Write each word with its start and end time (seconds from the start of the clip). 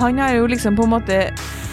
han 0.00 0.18
har 0.22 0.34
jo 0.36 0.46
liksom 0.50 0.76
på 0.78 0.86
en 0.86 0.92
måte, 0.96 1.18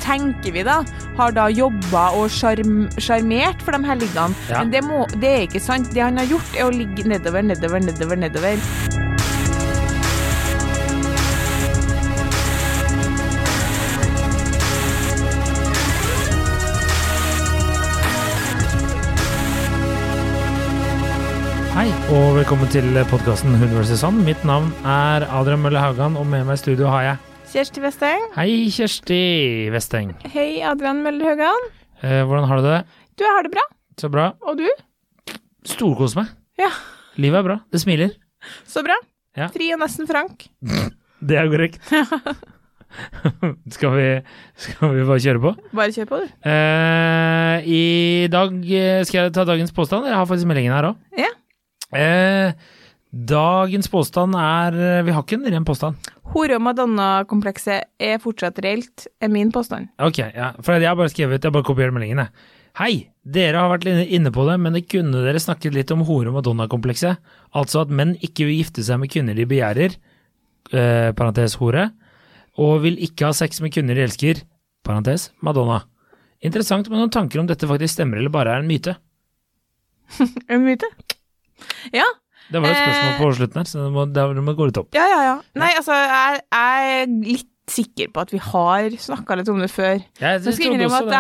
tenker 0.04 0.52
vi 0.56 0.64
da, 0.68 0.82
har 1.18 1.32
da 1.36 1.48
jobba 1.54 2.10
og 2.20 2.28
sjarm- 2.34 2.90
sjarmert 3.02 3.62
for 3.64 3.76
de 3.78 3.84
her 3.88 4.00
liggene. 4.02 4.36
Ja. 4.50 4.60
Men 4.64 4.74
det, 4.74 4.84
må, 4.88 5.06
det 5.16 5.32
er 5.36 5.46
ikke 5.48 5.64
sant. 5.64 5.92
Det 5.96 6.04
han 6.04 6.20
har 6.20 6.28
gjort, 6.32 6.56
er 6.58 6.68
å 6.68 6.74
ligge 6.76 7.08
nedover, 7.08 7.46
nedover, 7.46 7.84
nedover, 7.84 8.20
nedover. 8.28 8.60
Hei, 21.74 21.88
og 22.14 22.36
velkommen 22.38 22.70
til 22.70 22.86
podkasten 23.10 23.56
Hun 23.58 23.72
vs. 23.74 23.96
Sand. 24.04 24.22
Mitt 24.28 24.44
navn 24.46 24.70
er 24.86 25.26
Adrian 25.34 25.64
Mølle 25.64 25.82
Haugan, 25.82 26.18
og 26.20 26.28
med 26.30 26.46
meg 26.46 26.60
i 26.60 26.62
studio 26.62 26.92
har 26.94 27.08
jeg 27.08 27.33
Kjersti 27.54 27.84
Vesteng. 27.84 28.24
Hei, 28.34 28.66
Kjersti 28.74 29.18
Vesteng. 29.70 30.08
Hei, 30.34 30.64
Adrian 30.66 31.04
Møller 31.06 31.28
Haugan. 31.36 31.68
Eh, 32.02 32.24
hvordan 32.26 32.48
har 32.50 32.58
du 32.58 32.66
det? 32.66 32.80
Du, 33.14 33.22
jeg 33.22 33.30
har 33.30 33.46
det 33.46 33.52
bra. 33.54 33.66
Så 34.02 34.10
bra. 34.10 34.24
Og 34.50 34.58
du? 34.58 34.66
Storkoser 35.70 36.24
meg. 36.24 36.32
Ja. 36.58 36.72
Livet 37.22 37.44
er 37.44 37.46
bra. 37.46 37.60
Det 37.70 37.84
smiler. 37.84 38.16
Så 38.66 38.82
bra. 38.82 38.98
Ja. 39.38 39.52
Fri 39.54 39.70
og 39.76 39.84
nesten 39.84 40.10
frank. 40.10 40.48
Det 41.30 41.38
er 41.40 41.54
korrekt. 41.54 41.78
skal, 43.78 43.94
vi, 44.00 44.08
skal 44.66 44.98
vi 44.98 45.06
bare 45.08 45.22
kjøre 45.24 45.46
på? 45.46 45.54
Bare 45.78 45.94
kjør 45.94 46.10
på, 46.10 46.24
du. 46.26 46.34
Eh, 46.50 47.70
I 47.70 47.84
dag 48.34 48.58
eh, 48.66 49.06
skal 49.06 49.28
jeg 49.28 49.36
ta 49.38 49.46
dagens 49.54 49.78
påstand. 49.78 50.10
Jeg 50.10 50.18
har 50.18 50.26
faktisk 50.26 50.50
meldingen 50.50 50.74
her 50.74 50.90
òg. 50.90 51.06
Ja. 51.22 51.30
Eh, 52.02 52.82
dagens 53.14 53.88
påstand 53.94 54.34
er 54.36 54.74
eh, 54.74 55.04
Vi 55.06 55.14
har 55.14 55.22
ikke 55.24 55.38
en 55.38 55.46
ren 55.54 55.66
påstand. 55.68 56.10
Hore- 56.34 56.56
og 56.58 56.64
Madonna-komplekset 56.66 57.84
er 58.02 58.18
fortsatt 58.24 58.58
reelt, 58.66 59.06
er 59.22 59.30
min 59.30 59.52
påstand. 59.54 59.92
Ok, 60.02 60.18
ja, 60.34 60.52
for 60.66 60.74
jeg 60.82 60.90
har 60.90 60.98
bare 60.98 61.12
skrevet, 61.14 61.44
jeg 61.46 61.54
bare 61.54 61.68
kopiert 61.68 61.94
meldingen, 61.94 62.24
jeg. 62.26 62.50
Hei, 62.80 62.94
dere 63.22 63.60
har 63.62 63.70
vært 63.70 63.86
inne- 63.86 64.08
inne 64.18 64.32
på 64.34 64.48
det, 64.50 64.56
men 64.60 64.74
det 64.74 64.88
kunne 64.90 65.22
dere 65.22 65.38
snakket 65.38 65.76
litt 65.76 65.92
om 65.94 66.02
hore- 66.08 66.32
og 66.32 66.40
madonna-komplekset? 66.40 67.20
Altså 67.54 67.84
at 67.84 67.94
menn 67.94 68.16
ikke 68.18 68.48
vil 68.50 68.58
gifte 68.64 68.82
seg 68.82 68.98
med 69.04 69.12
kvinner 69.14 69.38
de 69.38 69.46
begjærer, 69.46 69.94
eh, 70.74 71.12
parentes 71.14 71.54
hore, 71.62 71.92
og 72.58 72.82
vil 72.82 72.98
ikke 72.98 73.26
ha 73.30 73.32
sex 73.38 73.62
med 73.62 73.74
kvinner 73.74 73.94
de 73.94 74.02
elsker, 74.08 74.42
parentes 74.84 75.30
madonna. 75.42 75.84
Interessant 76.42 76.90
med 76.90 76.98
noen 76.98 77.14
tanker 77.14 77.40
om 77.40 77.46
dette 77.48 77.70
faktisk 77.70 77.94
stemmer 77.94 78.18
eller 78.18 78.34
bare 78.34 78.56
er 78.58 78.64
en 78.66 78.68
myte. 78.68 78.98
En 80.50 80.66
myte? 80.66 80.90
Ja. 81.94 82.04
Det 82.52 82.60
var 82.62 82.68
jo 82.70 82.76
et 82.76 82.84
spørsmål 82.84 83.14
Eh. 83.14 83.20
på 83.24 83.32
slutten 83.40 83.62
her, 83.62 83.72
så 83.72 83.80
det 83.86 83.92
må, 83.96 84.06
det 84.14 84.44
må 84.44 84.54
gå 84.58 84.66
litt 84.70 84.78
opp. 84.84 84.90
Ja, 84.98 85.08
ja, 85.08 85.24
ja. 85.30 85.36
Nei, 85.56 85.72
altså, 85.80 85.94
jeg, 85.96 86.42
jeg 86.52 87.02
er 87.02 87.12
litt 87.32 87.50
sikker 87.72 88.10
på 88.12 88.20
at 88.20 88.32
vi 88.34 88.40
har 88.44 88.90
snakka 89.00 89.38
litt 89.40 89.48
om 89.48 89.62
det 89.64 89.70
før. 89.72 90.02
Jeg, 90.20 90.42
Så 90.44 90.52
skal 90.52 90.66
jeg 90.66 90.74
trodde 90.74 90.84
innrømme 90.84 90.98
at 91.00 91.14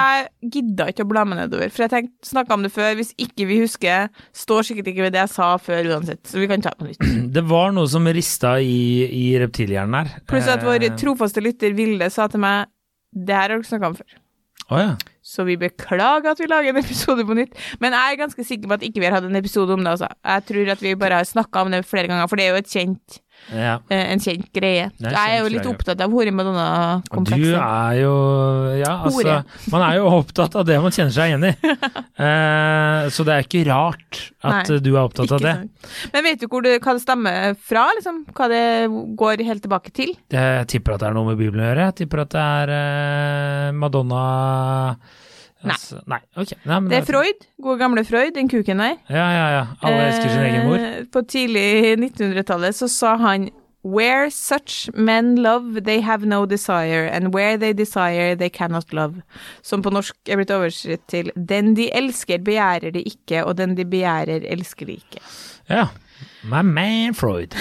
jeg 0.44 0.52
gidda 0.58 0.88
ikke 0.92 1.06
å 1.06 1.10
bla 1.14 1.24
meg 1.24 1.40
nedover, 1.40 1.72
for 1.72 1.86
jeg 1.86 1.92
tenkte 1.94 2.28
snakka 2.34 2.58
om 2.58 2.66
det 2.68 2.72
før. 2.76 2.90
Hvis 3.00 3.14
ikke 3.16 3.48
vi 3.48 3.60
husker, 3.62 4.10
står 4.36 4.68
sikkert 4.68 4.90
ikke 4.92 5.06
ved 5.06 5.16
det 5.16 5.22
jeg 5.24 5.32
sa 5.38 5.54
før 5.58 5.88
uansett, 5.94 6.20
så 6.28 6.42
vi 6.44 6.50
kan 6.52 6.62
ta 6.66 6.74
på 6.76 6.90
nytt. 6.90 7.00
det. 7.38 7.46
var 7.48 7.72
noe 7.72 7.88
som 7.88 8.04
rista 8.12 8.58
i, 8.60 8.76
i 9.08 9.24
reptilhjernen 9.40 9.96
her. 10.02 10.12
Pluss 10.28 10.52
at 10.52 10.68
vår 10.68 10.84
Eh, 10.84 10.98
trofaste 11.00 11.40
lytter 11.42 11.72
Vilde 11.80 12.12
sa 12.12 12.28
til 12.28 12.44
meg 12.44 12.68
det 13.16 13.36
her 13.40 13.54
har 13.54 13.62
du 13.64 13.68
snakka 13.70 13.94
om 13.94 13.96
før. 13.96 14.20
Å 14.72 14.80
ja. 14.80 14.94
Så 15.24 15.46
vi 15.48 15.56
beklager 15.60 16.34
at 16.34 16.40
vi 16.42 16.48
lager 16.52 16.74
en 16.74 16.82
episode 16.84 17.26
på 17.28 17.36
nytt. 17.38 17.56
Men 17.84 17.96
jeg 17.96 18.14
er 18.14 18.22
ganske 18.24 18.46
sikker 18.48 18.70
på 18.70 18.78
at 18.78 18.86
ikke 18.88 19.04
vi 19.04 19.08
har 19.10 19.18
hatt 19.18 19.28
en 19.28 19.40
episode 19.40 19.76
om 19.76 19.84
det. 19.84 19.96
Altså. 19.96 20.10
Jeg 20.12 20.48
tror 20.50 20.72
at 20.76 20.84
vi 20.84 20.96
bare 21.00 21.20
har 21.22 21.28
snakka 21.28 21.64
om 21.64 21.74
det 21.74 21.84
flere 21.88 22.12
ganger, 22.12 22.28
for 22.32 22.40
det 22.40 22.48
er 22.48 22.56
jo 22.56 22.62
et 22.64 22.74
kjent, 22.76 23.23
ja. 23.52 23.76
eh, 23.90 24.06
en 24.14 24.22
kjent 24.24 24.48
greie. 24.56 24.86
Er 24.88 25.08
en 25.10 25.16
Jeg 25.18 25.34
er 25.34 25.42
jo 25.42 25.50
litt 25.52 25.62
greie. 25.64 25.74
opptatt 25.74 26.02
av 26.06 26.12
Hore 26.14 26.30
Og 26.30 26.32
du 26.32 26.38
Madonna-komplekset. 26.40 27.58
er 27.60 27.98
jo 28.00 28.14
Ja, 28.80 28.94
altså 29.08 29.36
Man 29.74 29.86
er 29.88 29.98
jo 30.00 30.06
opptatt 30.08 30.56
av 30.56 30.66
det 30.70 30.80
man 30.82 30.92
kjenner 30.96 31.16
seg 31.16 31.34
igjen 31.34 31.48
i. 31.50 31.54
uh, 32.20 33.10
så 33.14 33.26
det 33.28 33.36
er 33.36 33.48
ikke 33.48 33.64
rart 33.70 34.22
at 34.44 34.70
Nei, 34.70 34.80
du 34.84 34.92
er 34.96 35.02
opptatt 35.04 35.32
av 35.36 35.44
det. 35.44 35.56
sant. 35.64 35.92
Men 36.14 36.24
vet 36.30 36.40
du 36.44 36.48
hvor 36.52 36.64
det, 36.66 36.78
hva 36.84 36.96
det 36.96 37.04
stammer 37.04 37.58
fra, 37.60 37.88
liksom? 37.98 38.24
Hva 38.36 38.50
det 38.52 38.64
går 39.20 39.44
helt 39.48 39.64
tilbake 39.66 39.94
til? 39.96 40.16
Jeg 40.34 40.68
tipper 40.72 40.96
at 40.96 41.04
det 41.04 41.10
er 41.12 41.18
noe 41.18 41.32
med 41.32 41.40
Bibelen 41.40 41.64
å 41.66 41.70
gjøre. 41.72 41.90
Jeg 41.92 42.00
tipper 42.04 42.24
at 42.26 42.34
det 42.36 42.48
er 42.64 42.74
uh, 42.74 43.76
Madonna 43.78 44.24
altså, 45.72 46.02
Nei. 46.08 46.20
ok. 46.36 46.52
Nei, 46.66 46.80
men 46.80 46.90
Det 46.92 46.98
er 46.98 47.06
Freud, 47.08 47.48
gode 47.62 47.78
gamle 47.80 48.04
Freud, 48.06 48.32
den 48.36 48.50
kuken 48.50 48.78
der. 48.84 48.96
Ja, 49.10 49.28
ja, 49.32 49.48
ja. 49.58 49.66
Alle 49.82 50.08
elsker 50.10 50.30
sin 50.30 50.44
egen 50.50 50.68
mor. 50.68 50.78
Eh, 50.78 51.04
På 51.14 51.22
tidlig 51.24 51.98
1900-tallet 52.00 52.76
så 52.76 52.88
sa 52.92 53.16
han 53.18 53.50
Where 53.84 54.30
such 54.32 54.90
men 54.96 55.36
love, 55.44 55.82
they 55.84 56.00
have 56.00 56.26
no 56.26 56.46
desire, 56.46 57.10
and 57.12 57.34
where 57.36 57.58
they 57.58 57.74
desire, 57.74 58.34
they 58.34 58.48
cannot 58.50 58.94
love. 58.94 59.22
Som 59.62 59.82
på 59.84 59.92
norsk 59.92 60.16
er 60.32 60.40
blitt 60.40 60.54
oversatt 60.56 61.04
til 61.12 61.32
Den 61.36 61.74
de 61.76 61.90
elsker, 61.92 62.40
begjærer 62.40 62.94
de 62.96 63.04
ikke, 63.04 63.44
og 63.44 63.58
den 63.58 63.76
de 63.76 63.84
begjærer, 63.84 64.46
elsker 64.56 64.86
de 64.88 64.94
ikke. 65.02 65.20
Ja. 65.70 65.88
My 66.48 66.60
man 66.64 67.14
Freud. 67.16 67.56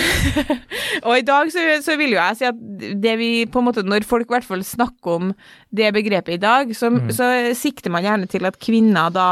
Og 1.06 1.14
i 1.18 1.24
dag 1.26 1.50
så, 1.54 1.62
så 1.82 1.94
vil 1.98 2.14
jo 2.14 2.18
jeg 2.20 2.36
si 2.40 2.46
at 2.48 2.58
det 3.02 3.14
vi 3.18 3.30
på 3.50 3.60
en 3.62 3.68
måte, 3.68 3.82
når 3.86 4.04
folk 4.06 4.26
i 4.28 4.34
hvert 4.36 4.46
fall 4.46 4.62
snakker 4.66 5.16
om 5.16 5.32
det 5.74 5.92
begrepet 5.94 6.34
i 6.36 6.42
dag, 6.42 6.72
så, 6.76 6.90
Mm. 6.92 7.10
så 7.14 7.28
sikter 7.58 7.90
man 7.94 8.02
gjerne 8.06 8.28
til 8.30 8.46
at 8.46 8.58
kvinner 8.62 9.10
da 9.14 9.28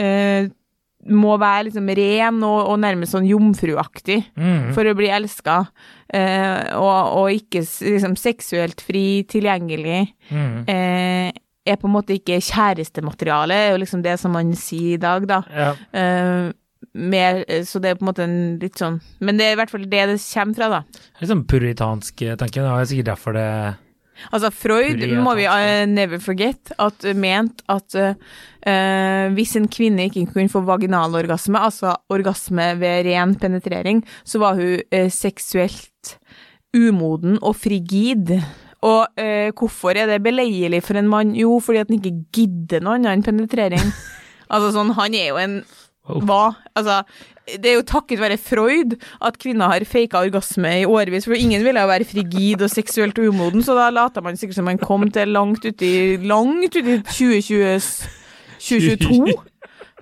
eh, 0.00 0.48
må 1.10 1.34
være 1.38 1.66
liksom 1.68 1.90
ren 1.98 2.38
og, 2.46 2.60
og 2.72 2.78
nærmest 2.80 3.12
sånn 3.14 3.26
jomfruaktig 3.28 4.22
Mm. 4.38 4.70
for 4.74 4.88
å 4.88 4.94
bli 4.96 5.10
elska, 5.12 5.58
eh, 6.14 6.72
og, 6.78 7.18
og 7.20 7.30
ikke 7.36 7.60
liksom 7.66 8.14
seksuelt 8.18 8.80
fri, 8.86 9.22
tilgjengelig. 9.28 10.06
Mm. 10.30 10.64
Eh, 10.70 11.30
er 11.66 11.76
på 11.80 11.88
en 11.90 11.94
måte 11.98 12.16
ikke 12.16 12.40
kjærestemateriale, 12.44 13.54
er 13.66 13.70
jo 13.74 13.82
liksom 13.84 14.02
det 14.04 14.18
som 14.20 14.32
man 14.36 14.50
sier 14.58 14.94
i 14.96 15.00
dag, 15.00 15.26
da. 15.28 15.42
Ja. 15.52 15.70
Eh, 16.84 17.00
mer, 17.14 17.40
så 17.66 17.80
det 17.82 17.90
er 17.90 17.98
på 17.98 18.04
en 18.04 18.10
måte 18.10 18.26
en 18.26 18.36
litt 18.62 18.78
sånn 18.80 19.00
Men 19.24 19.40
det 19.40 19.48
er 19.48 19.56
i 19.56 19.60
hvert 19.62 19.72
fall 19.72 19.86
det 19.88 20.04
det 20.10 20.18
kommer 20.20 20.58
fra, 20.58 20.68
da. 20.72 21.08
Litt 21.20 21.32
sånn 21.32 21.46
puritansk 21.48 22.26
tanke. 22.40 22.60
Det 22.60 22.70
er 22.70 22.92
sikkert 22.92 23.10
derfor 23.14 23.36
det 23.38 23.48
Altså, 24.30 24.50
Freud 24.54 25.00
må 25.20 25.34
vi 25.34 25.46
eh, 25.50 25.84
never 25.90 26.20
forget 26.22 26.70
at 26.78 27.02
uh, 27.02 27.14
ment 27.18 27.64
at 27.72 27.96
uh, 27.98 28.14
uh, 28.62 29.26
hvis 29.34 29.56
en 29.58 29.66
kvinne 29.68 30.06
ikke 30.08 30.28
kunne 30.30 30.52
få 30.52 30.62
vaginalorgasme, 30.68 31.58
altså 31.58 31.96
orgasme 32.14 32.70
ved 32.80 33.08
ren 33.08 33.34
penetrering, 33.40 34.04
så 34.24 34.40
var 34.42 34.60
hun 34.60 34.78
eh, 34.94 35.10
seksuelt 35.12 36.14
umoden 36.74 37.38
og 37.42 37.56
frigid. 37.58 38.36
Og 38.84 39.20
eh, 39.20 39.50
hvorfor 39.56 39.96
er 39.96 40.10
det 40.10 40.22
beleilig 40.24 40.82
for 40.84 41.00
en 41.00 41.08
mann? 41.08 41.32
Jo, 41.38 41.58
fordi 41.62 41.82
at 41.82 41.90
han 41.90 42.00
ikke 42.00 42.26
gidder 42.36 42.84
noe 42.84 42.98
annet 42.98 43.16
enn 43.16 43.26
penetrering. 43.26 43.94
altså 44.52 44.74
sånn, 44.76 44.92
han 44.98 45.16
er 45.16 45.30
jo 45.32 45.40
en. 45.40 45.62
Hva? 46.04 46.52
Altså, 46.76 46.98
det 47.48 47.70
er 47.70 47.78
jo 47.78 47.84
takket 47.88 48.20
være 48.20 48.36
Freud 48.40 48.96
at 49.24 49.38
kvinner 49.40 49.72
har 49.72 49.86
faka 49.88 50.20
orgasme 50.24 50.72
i 50.82 50.84
årevis, 50.88 51.24
for 51.28 51.36
ingen 51.36 51.64
ville 51.64 51.80
jo 51.80 51.88
være 51.88 52.08
frigid 52.08 52.64
og 52.64 52.72
seksuelt 52.72 53.18
umoden, 53.18 53.64
så 53.64 53.76
da 53.78 53.88
later 53.92 54.24
man 54.24 54.36
sikkert 54.36 54.58
som 54.60 54.68
man 54.68 54.80
kom 54.80 55.08
til 55.10 55.32
langt 55.32 55.64
uti 55.64 56.16
langt 56.24 56.76
uti 56.76 57.00
2020, 57.08 57.80
2022 58.60 59.34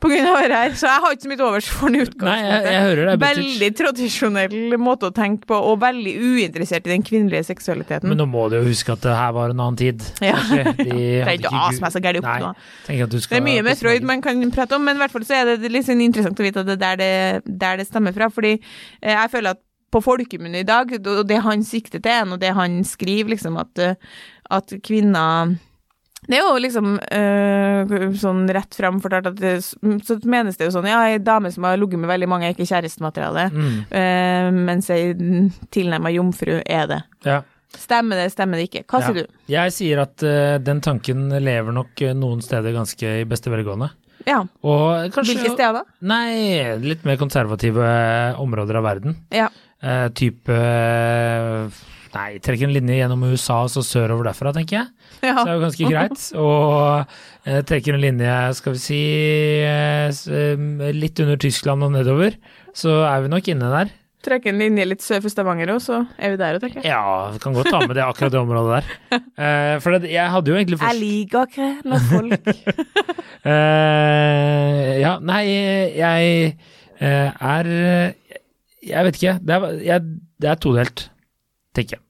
på 0.03 0.11
grunn 0.11 0.29
av 0.29 0.39
det 0.43 0.59
her. 0.59 0.75
Så 0.79 0.89
jeg 0.89 1.03
har 1.05 1.15
ikke 1.15 1.25
så 1.25 1.31
mye 1.31 1.47
overs 1.47 1.69
for 1.71 1.93
den 1.93 2.07
utgangspunktet. 2.07 3.23
Veldig 3.23 3.71
tradisjonell 3.79 4.77
måte 4.83 5.11
å 5.11 5.15
tenke 5.15 5.49
på, 5.51 5.59
og 5.71 5.81
veldig 5.83 6.15
uinteressert 6.19 6.89
i 6.89 6.95
den 6.95 7.07
kvinnelige 7.07 7.47
seksualiteten. 7.53 8.11
Men 8.11 8.21
nå 8.23 8.29
må 8.31 8.49
du 8.53 8.59
jo 8.59 8.65
huske 8.67 8.97
at 8.97 9.05
det 9.07 9.17
her 9.17 9.35
var 9.37 9.55
en 9.55 9.63
annen 9.63 9.81
tid. 9.81 10.07
Ja. 10.25 10.39
De 10.43 10.87
det 10.93 11.25
er 11.25 11.35
ikke 11.39 11.55
as 11.63 11.81
meg 11.83 11.95
så 11.95 12.03
gærent 12.03 12.27
opp 12.27 12.47
nå. 12.47 12.53
Det 12.89 13.39
er 13.39 13.45
mye 13.47 13.67
med 13.67 13.79
Freud 13.79 14.07
man 14.09 14.25
kan 14.25 14.43
prate 14.55 14.79
om, 14.79 14.87
men 14.87 14.99
i 14.99 15.05
hvert 15.05 15.15
fall 15.15 15.27
så 15.29 15.41
er 15.41 15.55
det 15.55 15.73
litt 15.73 15.87
sånn 15.89 16.03
interessant 16.05 16.41
å 16.41 16.47
vite 16.47 16.65
at 16.65 16.73
det 16.73 16.79
er 16.79 16.83
der 16.83 17.03
det, 17.03 17.59
der 17.63 17.79
det 17.81 17.89
stemmer 17.89 18.17
fra. 18.17 18.31
Fordi 18.33 18.57
eh, 18.57 19.13
jeg 19.13 19.31
føler 19.33 19.57
at 19.57 19.63
på 19.93 20.01
folkemunne 20.01 20.63
i 20.63 20.69
dag, 20.69 20.95
og 20.97 21.27
det 21.29 21.43
han 21.45 21.65
sikter 21.69 22.01
til, 22.01 22.33
og 22.33 22.41
det 22.41 22.55
han 22.57 22.81
skriver, 22.89 23.35
liksom 23.35 23.59
at, 23.61 23.79
eh, 23.79 24.17
at 24.51 24.73
kvinner 24.85 25.53
det 26.29 26.37
er 26.39 26.45
jo 26.47 26.59
liksom 26.63 26.93
øh, 27.03 28.13
sånn 28.21 28.45
rett 28.55 28.75
fram 28.79 29.01
fortalt 29.03 29.27
at 29.33 29.41
det, 29.41 29.55
så 29.65 30.19
menes 30.29 30.57
det 30.61 30.69
jo 30.69 30.75
sånn 30.77 30.87
Ja, 30.87 31.01
ei 31.11 31.19
dame 31.19 31.51
som 31.53 31.65
har 31.67 31.77
ligget 31.81 31.99
med 31.99 32.09
veldig 32.13 32.29
mange, 32.31 32.47
er 32.51 32.55
ikke 32.55 32.69
kjærestemateriale, 32.71 33.49
Mm, 33.53 33.81
øh, 33.91 34.51
mens 34.69 34.91
ei 34.95 35.13
tilnærma 35.75 36.13
jomfru 36.15 36.61
er 36.65 36.87
det. 36.87 37.01
ja. 37.27 37.41
Stemmer 37.73 38.19
det, 38.21 38.27
stemmer 38.35 38.61
det 38.61 38.67
ikke? 38.69 38.83
Hva 38.85 38.99
Ja. 39.01 39.07
sier 39.07 39.15
du? 39.15 39.27
Jeg 39.49 39.73
sier 39.73 40.01
at 40.03 40.23
øh, 40.23 40.59
den 40.61 40.81
tanken 40.85 41.31
lever 41.41 41.73
nok 41.73 42.03
noen 42.15 42.43
steder 42.45 42.71
ganske 42.77 43.23
i 43.23 43.25
beste 43.25 43.49
velgående. 43.49 43.89
Ja. 44.27 44.43
Og 44.63 45.09
kanskje 45.11 45.39
Hvilke 45.39 45.55
steder? 45.57 45.83
Nei, 46.03 46.77
litt 46.85 47.03
mer 47.09 47.17
konservative 47.17 47.87
områder 48.39 48.77
av 48.77 48.85
verden. 48.85 49.17
Ja. 49.33 49.49
Uh, 49.83 50.09
type 50.15 50.53
eh, 50.53 51.67
Nei, 52.13 52.37
trekker 52.45 52.69
en 52.69 52.75
linje 52.77 52.99
gjennom 52.99 53.23
USA 53.25 53.63
og 53.65 53.71
så 53.73 53.81
sørover 53.87 54.27
derfra, 54.29 54.51
tenker 54.53 54.77
jeg. 54.83 54.89
Så 55.23 55.33
det 55.33 55.49
er 55.49 55.55
jo 55.57 55.63
ganske 55.63 55.89
greit. 55.89 56.25
Og 56.45 57.49
eh, 57.49 57.63
trekker 57.69 57.97
en 57.97 58.03
linje, 58.05 58.35
skal 58.59 58.75
vi 58.77 58.83
si, 58.83 58.99
eh, 59.65 60.13
eh, 60.13 60.93
litt 60.93 61.23
under 61.25 61.41
Tyskland 61.41 61.87
og 61.87 61.95
nedover, 61.95 62.37
så 62.77 62.99
er 63.09 63.25
vi 63.25 63.33
nok 63.33 63.49
inne 63.55 63.71
der. 63.73 63.95
Trekke 64.23 64.53
en 64.53 64.61
linje 64.61 64.85
litt 64.87 65.03
sør 65.03 65.23
for 65.25 65.33
Stavanger 65.33 65.73
òg, 65.75 65.81
så 65.83 66.03
er 66.15 66.35
vi 66.35 66.39
der 66.39 66.55
òg, 66.59 66.63
tenker 66.63 66.79
jeg. 66.85 66.93
Ja, 66.93 67.33
vi 67.35 67.41
kan 67.43 67.57
godt 67.57 67.73
ta 67.73 67.81
med 67.83 67.97
det 67.99 68.05
akkurat 68.05 68.35
det 68.37 68.43
området 68.43 68.77
der. 68.77 68.93
Eh, 69.43 69.79
for 69.83 69.97
det, 69.97 70.11
jeg 70.13 70.29
hadde 70.31 70.53
jo 70.53 70.55
egentlig 70.59 70.77
Jeg 70.79 70.99
liker 71.01 71.49
ikke 71.49 71.69
når 71.89 72.03
folk 72.11 72.51
Eh, 73.53 74.91
Ja, 75.03 75.17
nei, 75.25 75.41
jeg 75.97 76.29
eh, 77.01 77.31
er 77.33 77.71
Jeg 78.85 79.07
vet 79.09 79.19
ikke. 79.19 79.35
Det 79.43 79.57
er, 79.57 79.67
jeg, 79.89 80.07
det 80.45 80.51
er 80.53 80.61
todelt, 80.63 81.07
tenker 81.77 81.99
jeg. 81.99 82.05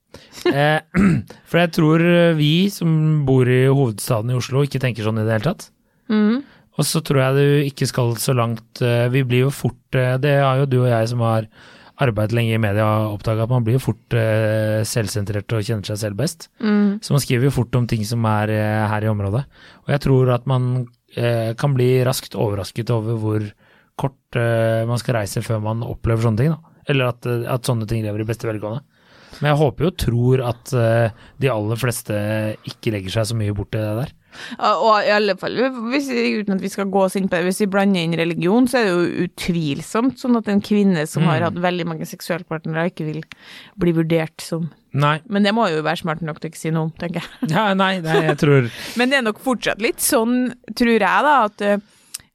Eh, 0.52 1.02
for 1.48 1.62
jeg 1.62 1.72
tror 1.78 2.06
vi 2.38 2.54
som 2.72 3.22
bor 3.28 3.48
i 3.48 3.64
hovedstaden 3.68 4.32
i 4.32 4.38
Oslo, 4.38 4.64
ikke 4.66 4.82
tenker 4.82 5.06
sånn 5.06 5.22
i 5.22 5.26
det 5.26 5.38
hele 5.38 5.48
tatt. 5.52 5.70
mm. 6.12 6.42
Og 6.80 6.88
så 6.88 7.02
tror 7.04 7.20
jeg 7.20 7.36
du 7.36 7.68
ikke 7.68 7.86
skal 7.88 8.14
så 8.20 8.34
langt 8.36 8.80
eh, 8.80 9.04
Vi 9.12 9.20
blir 9.28 9.46
jo 9.46 9.52
fort 9.52 9.98
eh, 9.98 10.14
Det 10.16 10.38
har 10.40 10.62
jo 10.62 10.68
du 10.70 10.78
og 10.82 10.88
jeg 10.88 11.10
som 11.10 11.20
har 11.24 11.48
arbeidet 12.02 12.34
lenge 12.34 12.56
i 12.56 12.60
media 12.60 12.86
oppdaga, 13.12 13.44
at 13.44 13.52
man 13.52 13.62
blir 13.62 13.76
jo 13.76 13.82
fort 13.84 14.14
eh, 14.16 14.80
selvsentrert 14.88 15.52
og 15.54 15.62
kjenner 15.62 15.86
seg 15.86 16.00
selv 16.00 16.16
best. 16.18 16.48
Mm. 16.58 16.96
Så 17.04 17.14
man 17.14 17.22
skriver 17.22 17.46
jo 17.46 17.52
fort 17.54 17.76
om 17.78 17.84
ting 17.86 18.02
som 18.08 18.24
er 18.26 18.50
eh, 18.50 18.86
her 18.90 19.04
i 19.06 19.10
området. 19.12 19.42
Og 19.84 19.92
jeg 19.92 20.02
tror 20.08 20.32
at 20.34 20.48
man 20.50 20.88
eh, 21.14 21.52
kan 21.60 21.76
bli 21.76 21.90
raskt 22.08 22.34
overrasket 22.34 22.90
over 22.90 23.20
hvor 23.22 23.44
kort 24.00 24.40
eh, 24.40 24.82
man 24.88 24.98
skal 24.98 25.20
reise 25.20 25.44
før 25.46 25.62
man 25.62 25.84
opplever 25.86 26.26
sånne 26.26 26.42
ting. 26.42 26.56
Da. 26.56 26.74
Eller 26.90 27.12
at, 27.12 27.28
eh, 27.28 27.44
at 27.54 27.68
sånne 27.70 27.86
ting 27.86 28.02
lever 28.02 28.24
i 28.24 28.28
beste 28.32 28.48
velgående. 28.50 28.82
Men 29.40 29.52
jeg 29.52 29.60
håper 29.62 29.84
jo 29.86 29.90
og 29.92 30.00
tror 30.02 30.42
at 30.50 30.72
eh, 30.76 31.22
de 31.40 31.48
aller 31.52 31.78
fleste 31.80 32.16
ikke 32.68 32.92
legger 32.94 33.14
seg 33.14 33.30
så 33.30 33.36
mye 33.38 33.54
bort 33.56 33.74
i 33.74 33.80
det 33.80 33.94
der. 34.02 34.12
Og 34.64 35.04
i 35.04 35.10
alle 35.12 35.34
fall, 35.36 35.58
hvis, 35.92 36.06
uten 36.08 36.54
at 36.54 36.62
vi 36.62 36.70
skal 36.72 36.88
gå 36.92 37.02
oss 37.04 37.16
inn 37.20 37.26
på 37.28 37.36
det, 37.36 37.44
hvis 37.50 37.60
vi 37.64 37.70
blander 37.74 38.00
inn 38.06 38.14
religion, 38.16 38.64
så 38.70 38.78
er 38.80 38.86
det 38.86 38.92
jo 38.94 39.26
utvilsomt 39.26 40.20
sånn 40.22 40.38
at 40.38 40.48
en 40.48 40.62
kvinne 40.64 41.02
som 41.08 41.26
har 41.28 41.40
Mm. 41.42 41.44
hatt 41.50 41.58
veldig 41.66 41.86
mange 41.90 42.06
seksualpartnere, 42.08 42.86
ikke 42.92 43.04
vil 43.10 43.20
bli 43.78 43.92
vurdert 43.92 44.40
som 44.40 44.70
Nei, 44.94 45.20
Men 45.28 45.42
det 45.42 45.54
må 45.56 45.70
jo 45.72 45.80
være 45.80 46.02
smart 46.02 46.20
nok 46.20 46.38
til 46.40 46.50
ikke 46.50 46.58
si 46.60 46.70
noe 46.70 46.82
om, 46.90 46.90
tenker 47.00 47.22
jeg. 47.24 47.48
ja, 47.54 47.72
nei, 47.72 47.94
nei 48.04 48.18
jeg 48.26 48.36
tror 48.42 48.66
Men 49.00 49.08
det 49.08 49.18
er 49.18 49.22
nok 49.24 49.38
fortsatt 49.40 49.80
litt 49.80 50.00
sånn, 50.04 50.52
tror 50.76 50.92
jeg, 50.92 51.00
da, 51.00 51.44
at, 51.46 51.60
eh, 51.64 51.78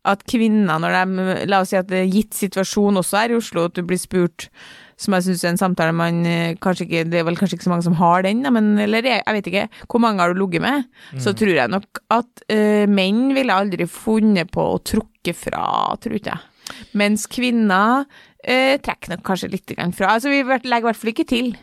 at 0.06 0.24
kvinner, 0.26 0.80
når 0.82 0.96
de 0.98 1.46
La 1.50 1.60
oss 1.62 1.70
si 1.74 1.78
at 1.78 1.88
det 1.90 2.00
er 2.06 2.10
gitt 2.14 2.34
situasjon 2.34 2.98
også 2.98 3.18
her 3.22 3.34
i 3.36 3.38
Oslo, 3.38 3.66
at 3.70 3.74
du 3.78 3.84
blir 3.86 3.98
spurt 4.02 4.50
som 4.98 5.14
jeg 5.16 5.28
syns 5.28 5.44
er 5.46 5.52
en 5.54 5.60
samtale 5.62 5.94
man 5.96 6.24
eh, 6.26 6.56
kanskje 6.62 6.88
ikke 6.88 7.04
Det 7.12 7.20
er 7.20 7.28
vel 7.28 7.38
kanskje 7.38 7.58
ikke 7.60 7.68
så 7.68 7.74
mange 7.74 7.86
som 7.86 7.98
har 8.00 8.26
den, 8.26 8.42
men 8.54 8.72
eller 8.82 9.06
jeg, 9.06 9.22
jeg 9.22 9.38
vet 9.38 9.50
ikke. 9.52 9.66
Hvor 9.86 10.04
mange 10.04 10.24
har 10.24 10.34
du 10.34 10.42
ligget 10.42 10.64
med? 10.66 10.88
Så 11.22 11.36
tror 11.38 11.54
jeg 11.54 11.74
nok 11.74 12.02
at 12.14 12.44
uh, 12.50 12.86
menn 12.90 13.36
ville 13.38 13.54
aldri 13.54 13.86
funnet 13.90 14.50
på 14.54 14.66
å 14.74 14.82
trukke 14.82 15.36
fra, 15.38 15.68
tror 16.02 16.18
ikke 16.18 16.34
jeg. 16.34 16.82
Mens 16.98 17.28
kvinner 17.32 18.08
uh, 18.08 18.76
trekker 18.84 19.14
nok 19.14 19.24
kanskje 19.28 19.52
litt 19.54 19.78
fra. 19.96 20.16
Altså, 20.16 20.34
vi 20.34 20.42
legger 20.44 20.82
i 20.82 20.90
hvert 20.90 21.02
fall 21.02 21.14
ikke 21.14 21.28
til. 21.30 21.54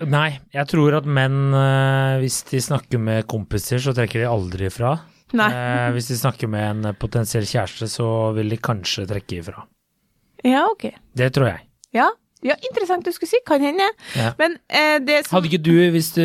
Nei, 0.00 0.40
jeg 0.56 0.66
tror 0.70 0.96
at 0.96 1.04
menn, 1.04 1.52
hvis 2.22 2.38
de 2.48 2.62
snakker 2.64 3.02
med 3.02 3.26
kompiser, 3.28 3.82
så 3.84 3.92
trekker 3.92 4.22
de 4.22 4.30
aldri 4.30 4.70
ifra. 4.70 4.94
Eh, 5.38 5.90
hvis 5.94 6.10
de 6.10 6.18
snakker 6.18 6.50
med 6.50 6.70
en 6.70 6.96
potensiell 6.98 7.46
kjæreste, 7.46 7.88
så 7.90 8.06
vil 8.36 8.50
de 8.50 8.58
kanskje 8.58 9.06
trekke 9.10 9.40
ifra. 9.42 9.64
Ja, 10.46 10.64
ok. 10.70 10.88
Det 11.14 11.30
tror 11.36 11.52
jeg. 11.52 11.66
Ja, 11.94 12.08
ja 12.46 12.56
interessant 12.68 13.04
du 13.04 13.12
skulle 13.12 13.30
si. 13.30 13.40
Kan 13.46 13.64
hende. 13.64 13.86
Ja. 14.16 14.32
Men 14.40 14.56
eh, 14.68 14.98
det 15.04 15.24
som 15.26 15.36
Hadde 15.38 15.50
ikke 15.50 15.62
du, 15.66 15.74
hvis 15.94 16.12
du, 16.16 16.24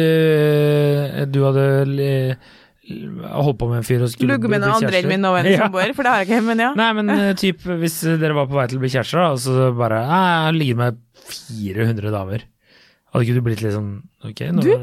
du 1.32 1.40
hadde 1.46 1.66
eh, 2.06 2.54
holdt 2.86 3.60
på 3.60 3.70
med 3.72 3.82
en 3.82 3.88
fyr 3.88 4.04
og 4.06 4.12
skulle 4.14 4.36
Ligget 4.36 4.52
med 4.52 4.62
bli 4.62 4.68
noen 4.68 4.78
andre 4.78 5.00
enn 5.02 5.10
min 5.10 5.24
nåværende 5.26 5.56
samboer, 5.64 5.94
for 5.98 6.06
det 6.06 6.14
har 6.14 6.22
jeg 6.24 6.30
ikke, 6.30 6.42
men 6.50 6.64
ja. 6.66 6.70
Nei, 6.78 6.90
men 7.00 7.14
eh, 7.16 7.32
typ, 7.40 7.66
hvis 7.82 7.98
dere 8.22 8.38
var 8.38 8.50
på 8.52 8.60
vei 8.60 8.68
til 8.72 8.80
å 8.80 8.84
bli 8.86 8.92
kjærester, 8.94 9.22
da, 9.24 9.32
og 9.34 9.42
så 9.42 9.72
bare 9.78 10.04
«Nei, 10.06 10.22
Jeg 10.30 10.46
har 10.46 10.60
ligget 10.60 10.82
med 10.84 11.02
400 11.26 12.14
damer. 12.14 12.46
Hadde 13.12 13.26
ikke 13.26 13.38
du 13.40 13.46
blitt 13.46 13.64
litt 13.66 13.74
sånn 13.74 13.92
Ok, 14.28 14.42
nå 14.54 14.66
Du? 14.66 14.74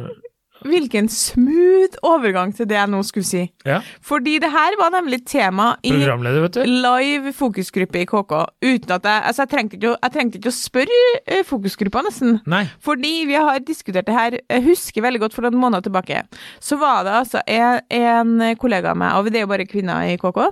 Hvilken 0.67 1.09
smooth 1.13 1.99
overgang 2.07 2.53
til 2.57 2.69
det 2.71 2.77
jeg 2.79 2.91
nå 2.93 3.03
skulle 3.07 3.27
si. 3.27 3.43
Ja. 3.69 3.81
Fordi 4.05 4.39
det 4.43 4.51
her 4.53 4.77
var 4.81 4.93
nemlig 4.95 5.23
tema 5.29 5.73
i 5.83 5.93
live 5.93 7.33
fokusgruppe 7.37 8.03
i 8.03 8.07
KK, 8.09 8.33
uten 8.63 8.97
at 8.97 9.09
jeg 9.09 9.21
Altså, 9.23 9.45
jeg 9.45 9.53
trengte 9.53 9.77
ikke 9.79 9.93
å, 9.93 9.97
jeg 10.03 10.15
trengte 10.15 10.41
ikke 10.41 10.51
å 10.51 10.57
spørre 10.57 11.01
eh, 11.27 11.45
fokusgruppa, 11.47 12.03
nesten. 12.07 12.41
Nei. 12.51 12.65
Fordi 12.83 13.13
vi 13.29 13.37
har 13.39 13.61
diskutert 13.65 14.09
det 14.09 14.17
her, 14.17 14.39
jeg 14.41 14.67
husker 14.67 15.05
veldig 15.05 15.23
godt 15.27 15.37
for 15.37 15.47
noen 15.47 15.61
måneder 15.63 15.87
tilbake, 15.87 16.25
så 16.61 16.79
var 16.81 17.05
det 17.07 17.15
altså 17.21 17.45
en, 17.47 17.83
en 17.93 18.57
kollega 18.61 18.93
av 18.93 18.99
meg, 18.99 19.15
og 19.19 19.31
det 19.31 19.43
er 19.43 19.47
jo 19.47 19.53
bare 19.53 19.69
kvinner 19.69 20.09
i 20.09 20.19
KK, 20.21 20.43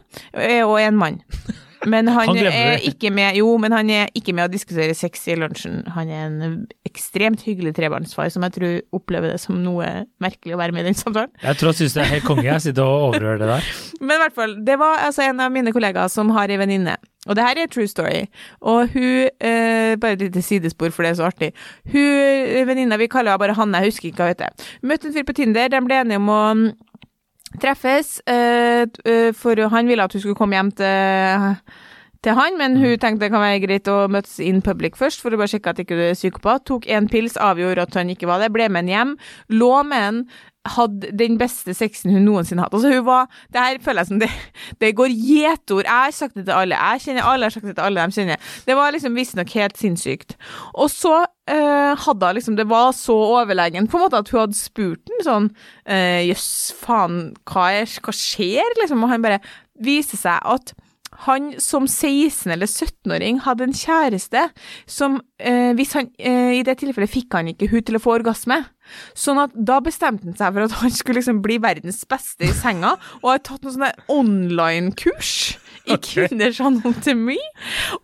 og 0.67 0.77
en 0.81 1.01
mann. 1.01 1.21
Men 1.89 2.09
han, 2.13 2.29
Han 2.29 2.37
er 2.37 2.83
ikke 2.85 3.09
med 3.15 3.37
Jo, 3.39 3.55
men 3.61 3.73
han 3.73 3.91
er 3.93 4.11
ikke 4.17 4.35
med 4.37 4.49
å 4.49 4.53
diskutere 4.53 4.95
sex 4.97 5.23
i 5.33 5.37
lunsjen. 5.39 5.81
Han 5.95 6.11
er 6.13 6.27
en 6.27 6.57
ekstremt 6.89 7.45
hyggelig 7.47 7.73
trebarnsfar 7.79 8.29
som 8.33 8.45
jeg 8.45 8.57
tror 8.57 8.75
opplever 9.01 9.33
det 9.33 9.41
som 9.41 9.61
noe 9.65 9.89
merkelig 10.21 10.57
å 10.57 10.61
være 10.61 10.77
med 10.77 10.85
i 10.85 10.91
den 10.91 10.99
samtalen. 10.99 11.33
Jeg 11.41 11.61
tror 11.61 11.73
han 11.73 11.79
syns 11.79 11.97
det 11.97 12.03
er 12.05 12.13
helt 12.17 12.27
konge. 12.29 12.45
Jeg 12.49 12.67
sitter 12.67 12.85
og 12.85 13.07
overhører 13.11 13.41
det 13.41 13.49
der. 13.53 13.71
Men 14.05 14.17
i 14.17 14.21
hvert 14.25 14.37
fall, 14.37 14.59
det 14.67 14.77
var 14.81 15.07
altså 15.07 15.25
en 15.29 15.41
av 15.41 15.55
mine 15.55 15.73
kollegaer 15.77 16.13
som 16.13 16.35
har 16.37 16.53
ei 16.53 16.61
venninne. 16.61 16.99
Og 17.29 17.37
det 17.37 17.45
her 17.45 17.59
er 17.61 17.69
true 17.73 17.89
story. 17.89 18.23
Og 18.65 18.93
hun 18.95 19.29
eh, 19.45 19.97
Bare 20.01 20.17
et 20.17 20.23
lite 20.25 20.43
sidespor, 20.43 20.93
for 20.95 21.05
det 21.05 21.11
er 21.11 21.19
så 21.19 21.27
artig. 21.29 21.51
Hun 21.93 22.69
venninna, 22.69 22.97
vi 23.01 23.11
kaller 23.13 23.35
henne 23.35 23.43
bare 23.43 23.57
Hanne, 23.59 23.81
jeg 23.81 23.93
husker 23.93 24.09
ikke 24.11 24.23
hva 24.23 24.31
hun 24.31 24.37
heter. 24.37 24.71
Møtte 24.87 25.11
en 25.11 25.17
fyr 25.17 25.27
på 25.29 25.37
Tinder, 25.37 25.69
de 25.73 25.83
ble 25.85 26.01
enige 26.01 26.21
om 26.21 26.31
å 26.33 26.41
treffes, 27.59 28.21
eh, 28.27 28.87
eh, 29.05 29.31
for 29.35 29.69
han 29.73 29.89
ville 29.91 30.05
at 30.05 30.13
hun 30.13 30.23
skulle 30.23 30.39
komme 30.39 30.59
hjem 30.59 30.71
til 30.79 31.57
til 32.21 32.37
han, 32.37 32.59
men 32.61 32.77
hun 32.77 32.99
tenkte 33.01 33.25
det 33.25 33.31
kan 33.33 33.41
være 33.41 33.63
greit 33.63 33.89
å 33.89 34.05
møtes 34.13 34.35
in 34.45 34.61
public 34.61 34.99
først, 35.01 35.23
for 35.25 35.33
å 35.33 35.39
bare 35.41 35.49
sjekke 35.55 35.73
at 35.73 35.79
ikke 35.81 35.97
du 35.97 36.03
er 36.05 36.19
psykopat. 36.19 36.67
Tok 36.69 36.85
en 36.93 37.09
pils, 37.09 37.39
avgjorde 37.41 37.87
at 37.87 37.97
han 37.97 38.13
ikke 38.13 38.29
var 38.29 38.43
det, 38.43 38.51
ble 38.53 38.67
med 38.69 38.85
han 38.85 38.91
hjem, 38.93 39.15
lå 39.57 39.71
med 39.89 40.05
han, 40.05 40.19
hadde 40.69 41.09
den 41.17 41.39
beste 41.41 41.73
sexen 41.73 42.13
hun 42.13 42.27
noensinne 42.27 42.65
hatt. 42.65 42.75
Altså, 42.77 42.93
hun 42.93 43.07
var 43.07 43.29
Det 43.53 43.63
her 43.63 43.79
føler 43.81 44.03
jeg 44.03 44.11
som 44.11 44.21
det, 44.21 44.29
det 44.81 44.91
går 44.97 45.09
gjetord. 45.09 45.85
Jeg 45.85 46.05
har 46.05 46.11
sagt 46.13 46.35
det 46.37 46.45
til 46.45 46.53
alle. 46.57 46.77
Jeg 46.77 47.01
kjenner 47.01 47.25
alle, 47.25 47.47
jeg 47.47 47.51
har 47.51 47.57
sagt 47.57 47.67
det 47.71 47.77
til 47.79 47.87
alle 47.87 48.05
de 48.05 48.19
kjenner. 48.19 48.51
Det 48.67 48.77
var 48.77 48.93
liksom 48.93 49.17
visstnok 49.17 49.55
helt 49.57 49.81
sinnssykt. 49.81 50.37
Og 50.75 50.91
så 50.93 51.15
eh, 51.49 51.95
hadde 52.05 52.27
hun 52.27 52.37
liksom 52.37 52.57
Det 52.61 52.69
var 52.69 52.93
så 52.93 53.17
overlegen 53.41 53.89
på 53.89 53.97
en 53.97 54.05
måte 54.05 54.21
at 54.21 54.29
hun 54.29 54.43
hadde 54.45 54.59
spurt 54.59 55.01
den 55.09 55.25
sånn 55.25 55.51
eh, 55.87 56.29
Jøss, 56.29 56.75
faen, 56.77 57.33
hva, 57.49 57.71
er, 57.81 57.89
hva 58.05 58.15
skjer, 58.15 58.77
liksom? 58.83 59.05
Og 59.05 59.15
han 59.15 59.25
bare 59.25 59.41
viser 59.81 60.21
seg 60.21 60.45
at 60.45 60.75
han 61.27 61.53
som 61.61 61.85
16- 61.87 62.53
eller 62.55 62.69
17-åring 62.71 63.43
hadde 63.45 63.67
en 63.67 63.77
kjæreste 63.77 64.47
som, 64.89 65.21
eh, 65.39 65.73
hvis 65.77 65.93
han, 65.99 66.11
eh, 66.19 66.59
i 66.59 66.63
det 66.67 66.79
tilfellet 66.81 67.13
fikk 67.13 67.37
han 67.37 67.51
ikke 67.53 67.69
hun 67.71 67.83
til 67.83 67.99
å 67.99 68.03
få 68.03 68.15
orgasme. 68.19 68.63
Sånn 69.15 69.39
at 69.43 69.53
da 69.55 69.79
bestemte 69.85 70.25
han 70.27 70.39
seg 70.39 70.55
for 70.55 70.67
at 70.67 70.79
han 70.81 70.95
skulle 70.95 71.21
liksom 71.21 71.43
bli 71.45 71.59
verdens 71.63 72.03
beste 72.09 72.49
i 72.49 72.55
senga, 72.57 72.97
og 73.21 73.31
har 73.35 73.45
tatt 73.45 73.63
noen 73.63 73.77
sånne 73.77 73.93
online-kurs 74.11 75.35
i 75.91 75.97
kvinners 76.01 76.61
anatomi, 76.65 77.39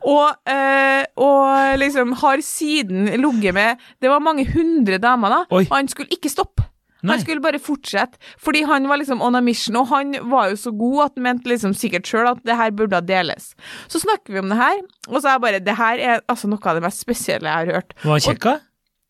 og, 0.05 0.37
eh, 0.47 1.05
og 1.17 1.81
liksom 1.81 2.15
har 2.23 2.45
siden 2.45 3.11
ligget 3.17 3.55
med 3.55 3.79
Det 4.01 4.09
var 4.11 4.21
mange 4.21 4.47
hundre 4.53 4.99
damer, 4.99 5.29
da, 5.31 5.45
Oi. 5.51 5.65
og 5.65 5.77
han 5.77 5.89
skulle 5.89 6.13
ikke 6.13 6.33
stoppe. 6.33 6.65
Han 7.13 7.21
skulle 7.23 7.41
bare 7.45 7.59
fortsette, 7.63 8.19
fordi 8.43 8.63
han 8.67 8.89
var 8.89 8.99
liksom 8.99 9.21
on 9.23 9.35
a 9.39 9.41
mission, 9.41 9.77
og 9.77 9.89
han 9.93 10.13
var 10.31 10.51
jo 10.51 10.57
så 10.57 10.73
god 10.77 11.05
at 11.07 11.13
han 11.17 11.23
mente 11.29 11.49
liksom 11.53 11.75
sikkert 11.75 12.07
sjøl 12.11 12.31
at 12.33 12.43
det 12.45 12.57
her 12.57 12.71
burde 12.71 13.01
deles. 13.07 13.55
Så 13.89 14.01
snakker 14.03 14.33
vi 14.35 14.39
om 14.43 14.49
det 14.53 14.57
her, 14.61 14.81
og 15.09 15.21
så 15.21 15.29
er 15.29 15.33
jeg 15.39 15.41
bare 15.47 15.61
Det 15.67 15.77
her 15.77 15.99
er 15.99 16.21
altså 16.29 16.49
noe 16.49 16.59
av 16.67 16.75
det 16.81 16.83
mest 16.83 17.01
spesielle 17.05 17.47
jeg 17.49 17.67
har 17.67 17.75
hørt. 17.81 17.95
Var 18.03 18.13
han 18.19 18.21
kjekk. 18.27 18.51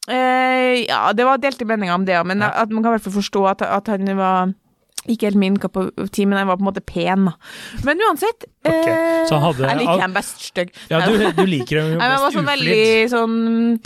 Eh, 0.09 0.85
ja, 0.87 1.01
det 1.17 1.25
var 1.27 1.39
delte 1.43 1.67
meninger 1.67 1.95
om 1.95 2.05
det, 2.07 2.21
men 2.27 2.39
Ja. 2.41 2.53
at 2.63 2.71
man 2.71 2.83
kan 2.83 2.93
i 2.93 2.97
hvert 2.99 3.03
fall 3.09 3.17
forstå 3.23 3.49
at, 3.51 3.63
at 3.63 3.87
han 3.89 4.07
var 4.17 4.53
ikke 5.09 5.27
helt 5.29 5.37
min 5.39 5.57
kopp 5.63 5.77
ti, 6.13 6.25
men 6.27 6.39
han 6.39 6.47
var 6.49 6.57
på 6.59 6.65
en 6.67 6.69
måte 6.75 6.83
pen. 6.85 7.29
Men 7.85 8.01
uansett 8.09 8.45
Ok, 8.67 8.87
eh, 8.89 9.27
så 9.29 9.39
hadde- 9.39 9.69
Jeg 9.69 9.79
liker 9.79 10.01
ham 10.01 10.13
best 10.15 10.41
stygg. 10.43 10.73
Ja, 10.91 11.01
du, 11.07 11.19
du 11.33 11.47
liker 11.47 11.77
dem 11.81 11.93
jo 11.93 11.99
Nei, 11.99 12.09
men 12.09 12.19
han 12.19 12.23
var 12.23 12.31
sånn 12.35 12.47
veldig 12.51 13.11
sånn 13.11 13.81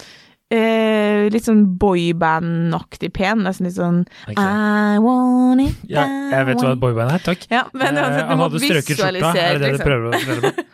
eh, 0.51 1.29
Litt 1.31 1.47
sånn 1.47 1.65
boyband-aktig 1.79 3.13
pen. 3.17 3.45
Nesten 3.47 3.69
litt 3.69 3.77
sånn 3.77 4.03
okay. 4.29 4.35
I 4.41 4.99
want 5.03 5.63
it 5.65 5.77
Ja, 5.91 6.05
jeg 6.33 6.47
vet 6.51 6.63
hva 6.65 6.73
et 6.75 6.83
boyband 6.83 7.15
er, 7.15 7.25
takk. 7.25 7.47
Ja, 7.53 7.65
men 7.73 7.97
Eh, 8.01 8.11
du 8.17 8.23
han 8.31 8.39
hadde 8.45 8.61
strøket 8.63 8.97
skjorta, 9.01 9.33
er 9.37 9.59
det 9.59 9.61
det 9.61 9.73
du 9.73 9.77
liksom. 9.77 9.87
prøver 9.87 10.07
å 10.09 10.13
fortelle 10.19 10.43
meg? 10.51 10.67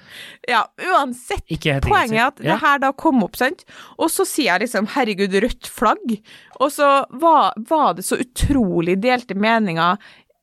Ja, 0.47 0.61
uansett. 0.93 1.43
Poenget 1.83 2.21
er 2.21 2.27
at 2.29 2.39
Ja. 2.45 2.53
det 2.55 2.61
her 2.63 2.79
da 2.85 2.93
kom 2.93 3.23
opp, 3.27 3.35
sant, 3.37 3.65
og 3.99 4.09
så 4.13 4.25
sier 4.29 4.53
jeg 4.55 4.67
liksom 4.69 4.87
'herregud, 4.93 5.35
rødt 5.43 5.67
flagg', 5.69 6.21
og 6.61 6.71
så 6.71 7.05
var, 7.11 7.53
var 7.69 7.95
det 7.99 8.05
så 8.07 8.17
utrolig 8.21 8.95
delte 9.03 9.35
meninger 9.35 9.99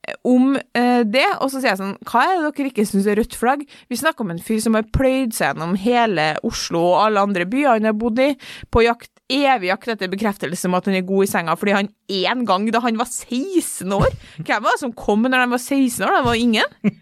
eh, 0.07 0.13
om 0.27 0.57
eh, 0.75 1.03
det, 1.07 1.25
og 1.39 1.49
så 1.49 1.61
sier 1.61 1.71
jeg 1.71 1.79
sånn 1.79 1.95
Hva 2.03 2.25
er 2.27 2.41
det 2.43 2.51
dere 2.57 2.67
ikke 2.73 2.85
syns 2.85 3.07
er 3.07 3.15
rødt 3.15 3.35
flagg? 3.39 3.63
Vi 3.89 3.95
snakker 3.95 4.21
om 4.25 4.31
en 4.35 4.39
fyr 4.43 4.59
som 4.59 4.73
har 4.75 4.83
pløyd 4.91 5.33
seg 5.33 5.53
gjennom 5.55 5.77
hele 5.79 6.35
Oslo 6.43 6.83
og 6.91 7.05
alle 7.07 7.23
andre 7.23 7.45
byer 7.47 7.77
han 7.79 7.85
har 7.87 7.93
bodd 7.95 8.19
i, 8.19 8.35
på 8.69 8.83
jakt, 8.83 9.09
evig 9.31 9.69
jakt 9.69 9.87
etter 9.93 10.11
bekreftelse 10.11 10.67
om 10.67 10.75
at 10.77 10.89
han 10.89 10.97
er 10.97 11.05
god 11.07 11.25
i 11.25 11.29
senga, 11.31 11.55
fordi 11.59 11.75
han 11.77 11.89
en 12.23 12.43
gang 12.47 12.67
da 12.73 12.81
han 12.83 12.99
var 12.99 13.07
16 13.07 13.93
år 13.95 14.09
Hvem 14.43 14.63
var 14.65 14.75
det 14.75 14.81
som 14.81 14.93
kom 14.97 15.23
når 15.23 15.45
han 15.45 15.53
var 15.53 15.61
16 15.61 16.03
år? 16.05 16.17
Det 16.17 16.25
var 16.27 16.39
ingen. 16.39 16.99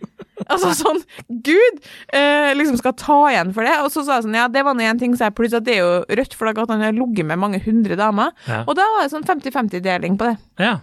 Altså 0.49 0.71
sånn, 0.73 1.01
Gud 1.45 1.81
eh, 2.17 2.51
liksom 2.57 2.79
skal 2.79 2.95
ta 2.97 3.17
igjen 3.29 3.51
for 3.53 3.67
det. 3.67 3.75
Og 3.85 3.91
så 3.93 4.01
sa 4.05 4.17
jeg 4.17 4.25
sånn, 4.25 4.37
ja, 4.39 4.47
det 4.51 4.63
var 4.65 4.73
nå 4.77 4.85
én 4.89 5.01
ting, 5.01 5.13
så 5.13 5.27
jeg 5.27 5.35
pluss 5.37 5.53
at 5.57 5.67
det 5.67 5.75
er 5.77 5.83
jo 5.83 6.17
rødt 6.21 6.37
flagg 6.37 6.61
at 6.63 6.71
han 6.73 6.81
har 6.81 6.95
ligget 6.97 7.27
med 7.29 7.41
mange 7.41 7.61
hundre 7.61 7.97
damer. 7.99 8.33
Ja. 8.49 8.63
Og 8.65 8.73
da 8.79 8.87
var 8.95 9.05
det 9.05 9.13
sånn 9.13 9.27
50-50-deling 9.27 10.17
på 10.21 10.31
det. 10.31 10.39
ja. 10.61 10.79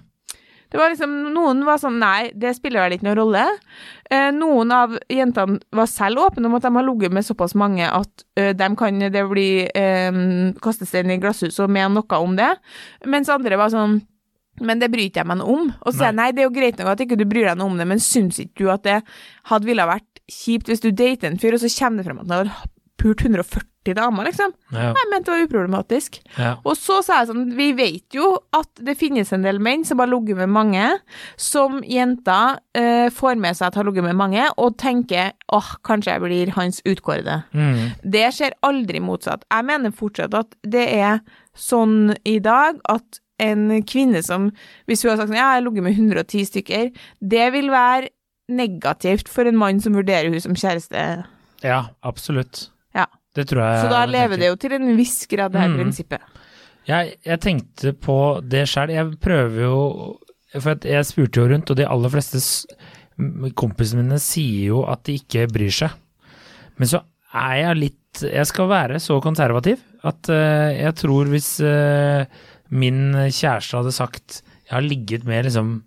Det 0.68 0.80
var 0.80 0.92
liksom, 0.92 1.14
Noen 1.32 1.62
var 1.64 1.80
sånn 1.80 1.96
nei, 2.00 2.30
det 2.36 2.52
spiller 2.56 2.84
vel 2.84 2.96
ikke 2.96 3.06
noen 3.08 3.18
rolle. 3.20 3.44
Eh, 4.10 4.28
noen 4.36 4.74
av 4.74 4.98
jentene 5.12 5.62
var 5.74 5.88
selv 5.90 6.26
åpne 6.26 6.50
om 6.50 6.58
at 6.58 6.66
de 6.66 6.74
har 6.76 6.86
ligget 6.86 7.14
med 7.16 7.26
såpass 7.26 7.56
mange 7.58 7.88
at 7.88 8.26
eh, 8.36 8.52
de 8.56 8.68
kan 8.76 9.00
det 9.00 9.24
bli 9.30 9.48
eh, 9.66 10.20
kastestein 10.64 11.14
i 11.14 11.18
glasshus 11.22 11.58
og 11.64 11.72
mene 11.72 11.96
noe 11.96 12.20
om 12.20 12.36
det. 12.38 12.52
Mens 13.08 13.32
andre 13.32 13.60
var 13.60 13.72
sånn 13.74 14.00
men 14.58 14.80
det 14.82 14.88
bryr 14.90 15.06
ikke 15.06 15.22
jeg 15.22 15.30
meg 15.30 15.38
noe 15.38 15.54
om. 15.54 15.66
Og 15.86 15.92
så 15.92 16.00
sier 16.00 16.08
jeg 16.08 16.18
nei, 16.18 16.30
det 16.34 16.42
er 16.42 16.48
jo 16.48 16.54
greit 16.56 16.80
nok 16.80 16.88
at 16.90 17.02
ikke 17.04 17.18
du 17.20 17.26
bryr 17.30 17.46
deg 17.46 17.60
noe 17.60 17.70
om 17.70 17.76
det, 17.78 17.86
men 17.86 18.02
syns 18.02 18.40
ikke 18.42 18.64
du 18.64 18.72
at 18.74 18.82
det 18.86 18.96
hadde 19.52 19.68
ville 19.68 19.86
vært 19.86 20.22
kjipt 20.28 20.68
hvis 20.70 20.82
du 20.82 20.90
dater 20.90 21.30
en 21.30 21.38
fyr, 21.40 21.54
og 21.54 21.62
så 21.62 21.70
kommer 21.78 22.02
det 22.02 22.08
frem 22.08 22.18
at 22.18 22.26
han 22.26 22.50
har 22.50 22.66
pult 22.98 23.22
140 23.22 23.77
damer, 23.96 24.28
liksom? 24.28 24.52
ja. 24.74 24.90
Jeg 24.96 25.10
mente 25.12 25.30
det 25.30 25.34
var 25.34 25.46
uproblematisk. 25.46 26.18
ja. 26.36 26.54
Og 26.64 26.76
så 26.78 26.98
sa 27.04 27.20
jeg 27.20 27.30
sånn, 27.30 27.46
vi 27.56 27.70
vet 27.78 28.16
jo 28.16 28.30
at 28.56 28.82
det 28.84 28.96
finnes 29.00 29.32
en 29.32 29.46
del 29.46 29.60
menn 29.62 29.84
som 29.88 30.02
har 30.02 30.10
ligget 30.10 30.40
med 30.40 30.52
mange, 30.52 30.88
som 31.40 31.80
jenter 31.86 32.58
eh, 32.78 33.06
får 33.14 33.38
med 33.40 33.58
seg 33.58 33.70
at 33.70 33.78
har 33.80 33.88
ligget 33.88 34.06
med 34.08 34.18
mange, 34.18 34.48
og 34.56 34.76
tenker 34.80 35.32
åh, 35.54 35.70
kanskje 35.86 36.16
jeg 36.16 36.24
blir 36.24 36.52
hans 36.58 36.82
utkårede. 36.88 37.40
Mm. 37.52 37.96
Det 38.02 38.26
skjer 38.36 38.58
aldri 38.66 39.00
motsatt. 39.04 39.46
Jeg 39.48 39.68
mener 39.68 39.94
fortsatt 39.96 40.36
at 40.38 40.58
det 40.66 40.86
er 40.98 41.22
sånn 41.58 42.14
i 42.28 42.38
dag 42.42 42.78
at 42.90 43.22
en 43.42 43.68
kvinne 43.86 44.22
som, 44.26 44.50
hvis 44.90 45.04
hun 45.04 45.12
har 45.12 45.20
sagt 45.20 45.30
sånn, 45.30 45.38
ja, 45.38 45.52
jeg 45.54 45.60
har 45.60 45.66
ligget 45.66 45.86
med 45.86 45.98
110 45.98 46.48
stykker, 46.50 46.88
det 47.34 47.50
vil 47.54 47.70
være 47.70 48.10
negativt 48.48 49.28
for 49.30 49.48
en 49.48 49.58
mann 49.60 49.82
som 49.84 49.96
vurderer 49.96 50.32
hun 50.32 50.40
som 50.42 50.56
kjæreste. 50.58 51.04
ja, 51.62 51.82
absolutt. 52.02 52.68
Det 53.38 53.46
tror 53.50 53.62
jeg 53.64 53.82
Så 53.84 53.90
da 53.92 54.02
lever 54.10 54.40
det 54.42 54.50
jo 54.50 54.56
til 54.60 54.74
en 54.76 54.90
viss 54.98 55.16
grad, 55.30 55.52
det 55.54 55.60
her 55.62 55.68
Mm. 55.72 55.78
prinsippet. 55.80 56.20
Jeg, 56.88 57.14
jeg 57.24 57.40
tenkte 57.44 57.92
på 58.00 58.18
det 58.48 58.64
sjøl. 58.70 58.90
Jeg 58.94 59.18
prøver 59.20 59.60
jo 59.66 59.78
For 60.58 60.74
jeg 60.88 61.04
spurte 61.04 61.42
jo 61.42 61.48
rundt, 61.50 61.70
og 61.70 61.76
de 61.76 61.84
aller 61.86 62.08
fleste 62.08 62.40
kompisene 63.58 64.00
mine 64.04 64.16
sier 64.22 64.70
jo 64.70 64.78
at 64.88 65.02
de 65.04 65.18
ikke 65.20 65.46
bryr 65.52 65.74
seg. 65.74 65.90
Men 66.78 66.88
så 66.88 67.02
er 67.34 67.56
jeg 67.60 67.76
litt 67.82 68.22
Jeg 68.24 68.46
skal 68.48 68.70
være 68.70 68.96
så 69.04 69.18
konservativ 69.22 69.82
at 70.08 70.28
eh, 70.32 70.78
jeg 70.80 70.94
tror 70.96 71.28
hvis 71.28 71.50
eh, 71.60 72.24
min 72.70 73.12
kjæreste 73.28 73.76
hadde 73.76 73.92
sagt 73.92 74.38
jeg 74.68 74.72
har 74.72 74.84
ligget 74.86 75.24
med 75.28 75.44
liksom 75.48 75.82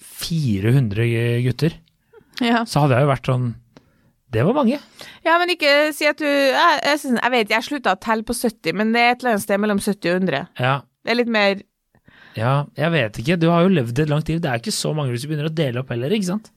400 0.00 1.42
gutter, 1.44 1.72
Ja. 2.40 2.64
så 2.64 2.80
hadde 2.84 2.96
jeg 2.96 3.04
jo 3.06 3.12
vært 3.12 3.28
sånn 3.30 3.46
Det 4.36 4.44
var 4.44 4.56
mange. 4.58 4.76
Ja, 5.24 5.38
men 5.40 5.48
ikke 5.54 5.70
si 5.96 6.04
at 6.08 6.18
du 6.20 6.26
Jeg, 6.28 6.80
jeg, 6.84 6.98
synes, 7.00 7.20
jeg 7.22 7.32
vet, 7.32 7.54
jeg 7.54 7.64
slutta 7.66 7.94
å 7.96 8.00
telle 8.04 8.26
på 8.28 8.36
70, 8.36 8.74
men 8.76 8.92
det 8.92 9.00
er 9.02 9.14
et 9.14 9.22
eller 9.24 9.34
annet 9.36 9.46
sted 9.46 9.62
mellom 9.64 9.80
70 9.80 10.12
og 10.12 10.20
100. 10.26 10.42
Ja, 10.60 10.74
Det 11.06 11.14
er 11.14 11.20
litt 11.22 11.32
mer 11.32 11.62
ja, 12.36 12.66
jeg 12.76 12.92
vet 12.92 13.16
ikke. 13.22 13.38
Du 13.40 13.46
har 13.48 13.62
jo 13.64 13.70
levd 13.72 13.98
et 14.02 14.10
langt 14.12 14.28
liv. 14.28 14.42
Det 14.44 14.50
er 14.52 14.58
ikke 14.60 14.74
så 14.76 14.90
mange 14.92 15.14
hvis 15.14 15.22
du 15.24 15.30
begynner 15.30 15.48
å 15.48 15.54
dele 15.56 15.80
opp 15.80 15.88
heller, 15.94 16.12
ikke 16.12 16.28
sant? 16.28 16.50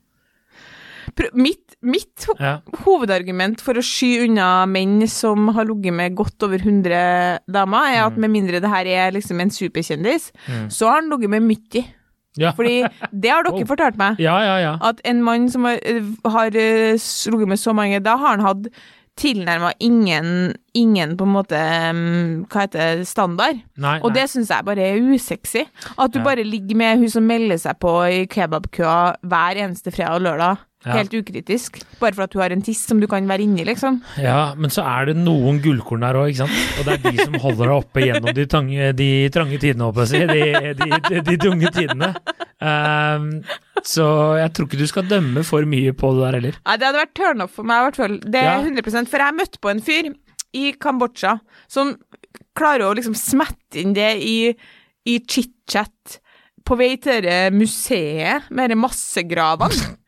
Mitt, 1.34 1.74
mitt 1.82 2.26
ho 2.28 2.34
Ja. 2.38 2.60
hovedargument 2.84 3.60
for 3.64 3.74
å 3.74 3.82
sky 3.82 4.26
unna 4.28 4.66
menn 4.68 5.08
som 5.08 5.48
har 5.56 5.64
ligget 5.64 5.92
med 5.96 6.14
godt 6.14 6.42
over 6.46 6.58
100 6.60 7.40
damer, 7.50 7.88
er 7.96 8.04
at 8.06 8.16
med 8.20 8.30
mindre 8.30 8.60
det 8.60 8.68
her 8.70 8.86
er 8.86 9.10
liksom 9.16 9.40
en 9.40 9.50
superkjendis, 9.50 10.30
Mm. 10.46 10.68
så 10.70 10.86
har 10.86 11.00
han 11.00 11.10
ligget 11.10 11.30
med 11.30 11.42
90. 11.48 11.84
Ja. 12.40 12.54
Fordi 12.56 12.78
det 13.12 13.30
har 13.34 13.44
dere 13.46 13.60
Oh. 13.60 13.66
fortalt 13.68 13.98
meg. 14.00 14.18
Ja, 14.22 14.38
ja, 14.46 14.56
ja. 14.64 14.72
At 14.80 15.00
en 15.04 15.20
mann 15.26 15.48
som 15.52 15.64
har, 15.68 15.76
har 16.24 16.56
eh, 16.56 16.96
ligget 16.96 17.48
med 17.52 17.60
så 17.60 17.74
mange, 17.76 18.00
da 18.02 18.16
har 18.16 18.36
han 18.38 18.46
hatt 18.46 18.70
tilnærma 19.20 19.72
ingen, 19.84 20.54
ingen 20.72 21.10
på 21.18 21.26
en 21.26 21.32
måte 21.34 21.58
mm, 21.92 22.46
Hva 22.48 22.62
heter 22.64 22.96
det, 23.02 23.08
standard. 23.10 23.58
Nei, 23.76 23.98
Og 24.00 24.08
nei. 24.10 24.14
det 24.16 24.30
syns 24.32 24.48
jeg 24.54 24.64
bare 24.64 24.86
er 24.94 25.02
usexy. 25.12 25.66
At 25.98 26.14
du 26.14 26.22
bare 26.24 26.44
ligger 26.46 26.78
med 26.80 27.02
hun 27.02 27.10
som 27.12 27.26
melder 27.28 27.60
seg 27.60 27.76
på 27.82 27.92
i 28.08 28.22
kebabkøa 28.32 29.16
hver 29.20 29.60
eneste 29.66 29.92
fredag 29.92 30.16
og 30.16 30.24
lørdag. 30.24 30.62
Ja. 30.80 30.94
Helt 30.96 31.12
ukritisk. 31.12 31.76
Bare 32.00 32.16
for 32.16 32.24
at 32.24 32.32
du 32.32 32.38
har 32.40 32.52
en 32.54 32.62
tiss 32.64 32.80
som 32.88 33.02
du 33.02 33.06
kan 33.10 33.26
være 33.28 33.44
inni, 33.44 33.66
liksom. 33.68 33.98
Ja, 34.16 34.54
men 34.56 34.72
så 34.72 34.80
er 34.88 35.10
det 35.10 35.16
noen 35.18 35.58
gullkorn 35.60 36.06
der 36.06 36.16
òg, 36.16 36.30
ikke 36.32 36.46
sant. 36.46 36.78
Og 36.80 36.86
det 36.86 36.94
er 36.94 37.02
de 37.04 37.26
som 37.26 37.36
holder 37.42 37.66
deg 37.66 37.74
oppe 37.74 38.04
gjennom 38.06 38.32
de, 38.38 38.46
tange, 38.48 38.86
de 38.96 39.08
trange 39.34 39.58
tidene, 39.60 39.90
håper 39.90 40.08
jeg 40.08 40.08
å 40.08 40.32
si. 40.32 40.40
De, 40.80 40.94
de, 41.10 41.20
de, 41.26 41.36
tunge 41.42 41.72
tidene. 41.76 42.14
Um, 42.64 43.28
så 43.84 44.08
jeg 44.40 44.54
tror 44.56 44.70
ikke 44.70 44.80
du 44.80 44.86
skal 44.88 45.12
dømme 45.12 45.44
for 45.44 45.68
mye 45.68 45.92
på 45.96 46.14
det 46.16 46.24
der 46.24 46.38
heller. 46.40 46.58
Nei, 46.64 46.78
det 46.80 46.88
hadde 46.88 47.04
vært 47.04 47.14
turn 47.20 47.44
off 47.44 47.54
for 47.60 47.68
meg, 47.68 47.82
i 47.82 47.88
hvert 47.90 48.00
fall. 48.00 48.18
Det 48.24 48.40
er 48.40 48.50
Ja. 48.50 48.58
100 48.64 49.12
For 49.12 49.26
jeg 49.26 49.36
møtte 49.36 49.60
på 49.60 49.74
en 49.74 49.84
fyr 49.84 50.10
i 50.56 50.66
Kambodsja 50.80 51.36
som 51.70 51.92
klarer 52.56 52.88
å 52.88 52.96
liksom 52.96 53.14
smette 53.18 53.84
inn 53.84 53.92
det 53.96 54.14
i, 54.24 54.38
i 55.04 55.20
chit-chat 55.28 56.20
på 56.64 56.76
vei 56.80 56.94
til 57.02 57.20
det 57.28 57.42
museet 57.52 58.48
med 58.48 58.72
de 58.72 58.80
massegravene. 58.80 59.99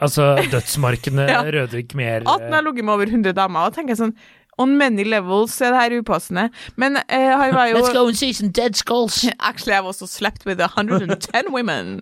Altså 0.00 0.34
dødsmarkene, 0.52 1.26
Ja. 1.32 1.42
Rødvik 1.42 1.94
mer 1.98 2.22
At 2.26 2.44
han 2.46 2.52
har 2.52 2.62
ligget 2.62 2.84
med 2.84 2.94
over 2.94 3.10
100 3.10 3.32
damer. 3.36 3.66
Og 3.66 3.74
tenker 3.74 3.94
jeg 3.96 4.02
sånn 4.04 4.14
On 4.60 4.74
many 4.76 5.04
levels 5.08 5.54
er 5.64 5.72
det 5.72 5.80
her 5.80 5.94
upassende. 6.02 6.50
Men 6.76 6.98
eh, 7.08 7.30
han 7.32 7.54
var 7.56 7.70
jo 7.70 7.78
Let's 7.80 7.94
go 7.96 8.06
and 8.06 8.18
see 8.18 8.34
some 8.36 8.50
dead 8.52 8.76
skulls. 8.76 9.22
Actually, 9.40 9.72
I've 9.78 9.88
also 9.88 10.06
slept 10.06 10.44
with 10.44 10.60
110 10.60 11.48
women. 11.50 12.00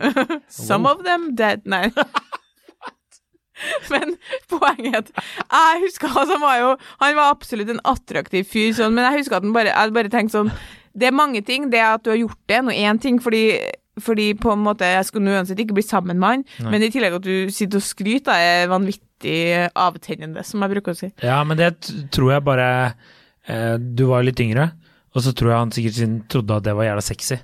Some 0.48 0.88
of 0.88 1.04
them 1.04 1.34
dead. 1.36 1.60
Nei. 1.68 1.90
Men 3.90 4.14
poenget 4.48 4.94
er 4.94 5.02
at 5.04 5.10
jeg 5.52 5.82
husker 5.82 6.08
altså, 6.08 6.38
han 6.38 6.40
var 6.40 6.56
jo 6.56 6.68
Han 7.02 7.16
var 7.18 7.34
absolutt 7.34 7.68
en 7.68 7.82
attraktiv 7.84 8.46
fyr, 8.48 8.70
sånn, 8.78 8.94
men 8.96 9.04
jeg 9.04 9.20
husker 9.20 9.36
at 9.36 9.44
han 9.44 9.52
bare, 9.52 9.74
jeg 9.74 9.92
bare 9.98 10.12
tenkte 10.12 10.38
sånn 10.38 10.52
Det 10.96 11.10
er 11.10 11.12
mange 11.14 11.42
ting. 11.44 11.68
Det 11.72 11.82
at 11.84 12.04
du 12.06 12.10
har 12.14 12.18
gjort 12.22 12.40
det, 12.48 12.62
nå 12.64 12.72
én 12.72 12.98
ting, 13.02 13.20
fordi 13.22 13.42
fordi 13.98 14.30
på 14.38 14.52
en 14.54 14.62
måte 14.64 14.86
jeg 14.86 15.06
skulle 15.08 15.34
uansett 15.34 15.58
ikke 15.60 15.76
bli 15.76 15.84
sammen 15.84 16.20
med 16.20 16.28
han, 16.28 16.44
Nei. 16.62 16.74
men 16.74 16.86
i 16.86 16.90
tillegg 16.94 17.18
at 17.18 17.26
du 17.26 17.50
sitter 17.52 17.80
og 17.80 17.86
skryter, 17.86 18.32
er 18.38 18.70
vanvittig 18.70 19.40
avtennende, 19.74 20.44
som 20.46 20.62
jeg 20.62 20.74
bruker 20.76 20.94
å 20.94 21.00
si. 21.00 21.10
Ja, 21.24 21.40
men 21.46 21.58
det 21.60 21.72
tror 22.14 22.34
jeg 22.36 22.46
bare 22.46 22.70
eh, 22.86 23.76
Du 23.80 24.06
var 24.12 24.24
litt 24.24 24.40
yngre, 24.40 24.70
og 25.10 25.24
så 25.26 25.34
tror 25.36 25.52
jeg 25.52 25.64
han 25.64 25.74
sikkert 25.74 26.28
trodde 26.32 26.60
at 26.60 26.68
det 26.68 26.76
var 26.78 26.88
jævla 26.88 27.04
sexy. 27.04 27.40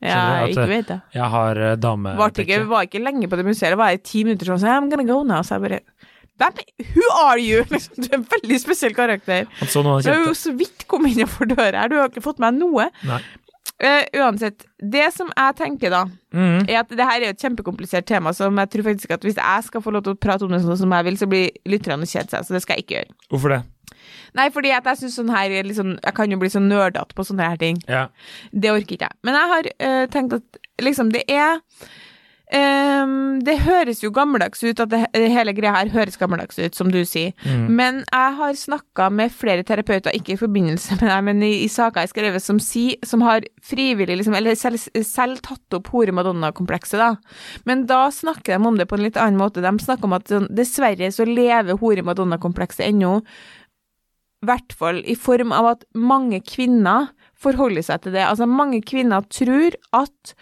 Ja, 0.00 0.20
jeg 0.40 0.54
ikke 0.54 0.68
vet 0.70 0.86
det. 0.88 0.96
Jeg 1.12 1.28
har 1.28 1.58
uh, 1.60 1.74
dame... 1.76 2.14
Varte 2.16 2.40
ikke, 2.46 2.62
var 2.70 2.86
ikke 2.86 3.02
lenge 3.04 3.28
på 3.28 3.36
det 3.36 3.44
museet, 3.44 3.74
det 3.74 3.80
var 3.82 3.92
i 3.92 4.00
ti 4.00 4.22
minutter 4.24 4.48
sånn, 4.48 4.62
så 4.62 4.70
I'm 4.72 4.88
gonna 4.88 5.04
go 5.04 5.20
now, 5.28 5.44
så 5.44 5.58
jeg 5.58 5.66
bare 5.66 5.82
who 6.94 7.04
are 7.20 7.38
you? 7.38 7.64
Liksom, 7.74 8.00
du 8.00 8.08
er 8.08 8.16
en 8.16 8.26
veldig 8.30 8.60
spesiell 8.62 8.94
karakter. 8.96 9.44
Du 9.60 9.82
har 9.84 10.24
jo 10.24 10.32
så 10.32 10.54
vidt 10.56 10.86
kommet 10.88 11.12
innenfor 11.12 11.50
døra 11.50 11.84
her, 11.84 11.92
du 11.92 11.98
har 12.00 12.08
ikke 12.08 12.24
fått 12.24 12.40
med 12.40 12.56
noe. 12.56 12.88
Nei. 13.04 13.20
Eh, 13.80 14.04
uansett, 14.20 14.66
det 14.76 15.06
som 15.14 15.30
jeg 15.32 15.56
tenker 15.56 15.92
da, 15.94 16.02
mm. 16.36 16.66
er 16.68 16.82
at 16.82 16.90
det 16.92 17.00
her 17.00 17.16
er 17.16 17.30
jo 17.30 17.34
et 17.36 17.44
kjempekomplisert 17.46 18.04
tema, 18.10 18.34
som 18.36 18.58
jeg 18.60 18.68
tror 18.74 18.88
faktisk 18.90 19.14
at 19.16 19.24
hvis 19.24 19.38
jeg 19.40 19.66
skal 19.70 19.84
få 19.84 19.94
lov 19.94 20.04
til 20.04 20.16
å 20.16 20.20
prate 20.20 20.44
om 20.44 20.52
det 20.52 20.60
sånn 20.66 20.82
som 20.82 20.96
jeg 20.96 21.06
vil, 21.08 21.16
så 21.16 21.28
blir 21.30 21.54
lytterne 21.70 22.08
kjede 22.08 22.28
seg, 22.34 22.44
så 22.44 22.56
det 22.56 22.60
skal 22.64 22.76
jeg 22.76 22.84
ikke 22.84 22.98
gjøre. 22.98 23.16
Hvorfor 23.32 23.54
det? 23.54 23.60
Nei, 24.36 24.46
fordi 24.52 24.74
at 24.76 24.86
jeg 24.86 25.00
synes 25.00 25.16
sånn 25.16 25.32
her 25.32 25.54
er 25.54 25.66
liksom, 25.66 25.94
jeg 25.96 26.16
kan 26.16 26.32
jo 26.32 26.38
bli 26.40 26.52
så 26.52 26.62
nerdete 26.62 27.16
på 27.16 27.24
sånne 27.26 27.48
her 27.48 27.60
ting. 27.60 27.80
Ja. 27.88 28.04
Det 28.52 28.72
orker 28.74 28.98
ikke 28.98 29.08
jeg. 29.08 29.18
Men 29.26 29.38
jeg 29.38 29.52
har 29.54 29.70
uh, 29.72 30.04
tenkt 30.12 30.36
at 30.38 30.60
liksom 30.84 31.10
det 31.16 31.24
er 31.32 31.58
ehm, 32.56 33.40
Det 33.44 33.56
høres 33.64 34.02
jo 34.02 34.10
gammeldags 34.14 34.62
ut, 34.62 34.80
at 34.80 34.90
det, 34.90 35.00
hele 35.14 35.54
greia 35.56 35.72
her 35.76 35.92
høres 35.92 36.18
gammeldags 36.20 36.58
ut, 36.58 36.74
som 36.76 36.90
du 36.92 37.00
sier. 37.08 37.32
Mm. 37.44 37.68
Men 37.78 38.00
jeg 38.04 38.34
har 38.40 38.58
snakka 38.58 39.10
med 39.10 39.32
flere 39.32 39.64
terapeuter, 39.66 40.14
ikke 40.16 40.34
i 40.34 40.40
forbindelse 40.40 40.98
med 41.00 41.08
deg, 41.08 41.22
men 41.28 41.44
i, 41.46 41.52
i 41.64 41.70
saker 41.70 42.04
jeg 42.04 42.12
skrevet, 42.14 42.44
som, 42.44 42.60
si, 42.62 42.84
som 43.06 43.24
har 43.26 43.46
frivillig, 43.62 44.18
liksom, 44.20 44.36
eller 44.36 44.58
selv, 44.58 44.82
selv 45.06 45.40
tatt 45.46 45.78
opp 45.78 45.92
hore-madonna-komplekset, 45.94 47.00
da. 47.00 47.14
Men 47.68 47.86
da 47.90 48.06
snakker 48.14 48.56
de 48.56 48.68
om 48.72 48.80
det 48.80 48.88
på 48.90 48.98
en 48.98 49.06
litt 49.06 49.20
annen 49.20 49.40
måte. 49.40 49.64
De 49.64 49.72
snakker 49.80 50.10
om 50.10 50.18
at 50.18 50.28
sånn, 50.30 50.50
dessverre 50.50 51.10
så 51.14 51.28
lever 51.28 51.80
hore-madonna-komplekset 51.80 52.86
ennå 52.90 53.18
i 54.40 54.48
hvert 54.48 54.72
fall 54.72 55.02
i 55.04 55.16
form 55.20 55.52
av 55.52 55.74
at 55.74 55.82
mange 55.92 56.40
kvinner 56.44 57.10
forholder 57.40 57.84
seg 57.84 58.04
til 58.04 58.16
det. 58.16 58.24
Altså, 58.24 58.48
mange 58.48 58.80
kvinner 58.84 59.24
tror 59.32 59.76
at 59.96 60.34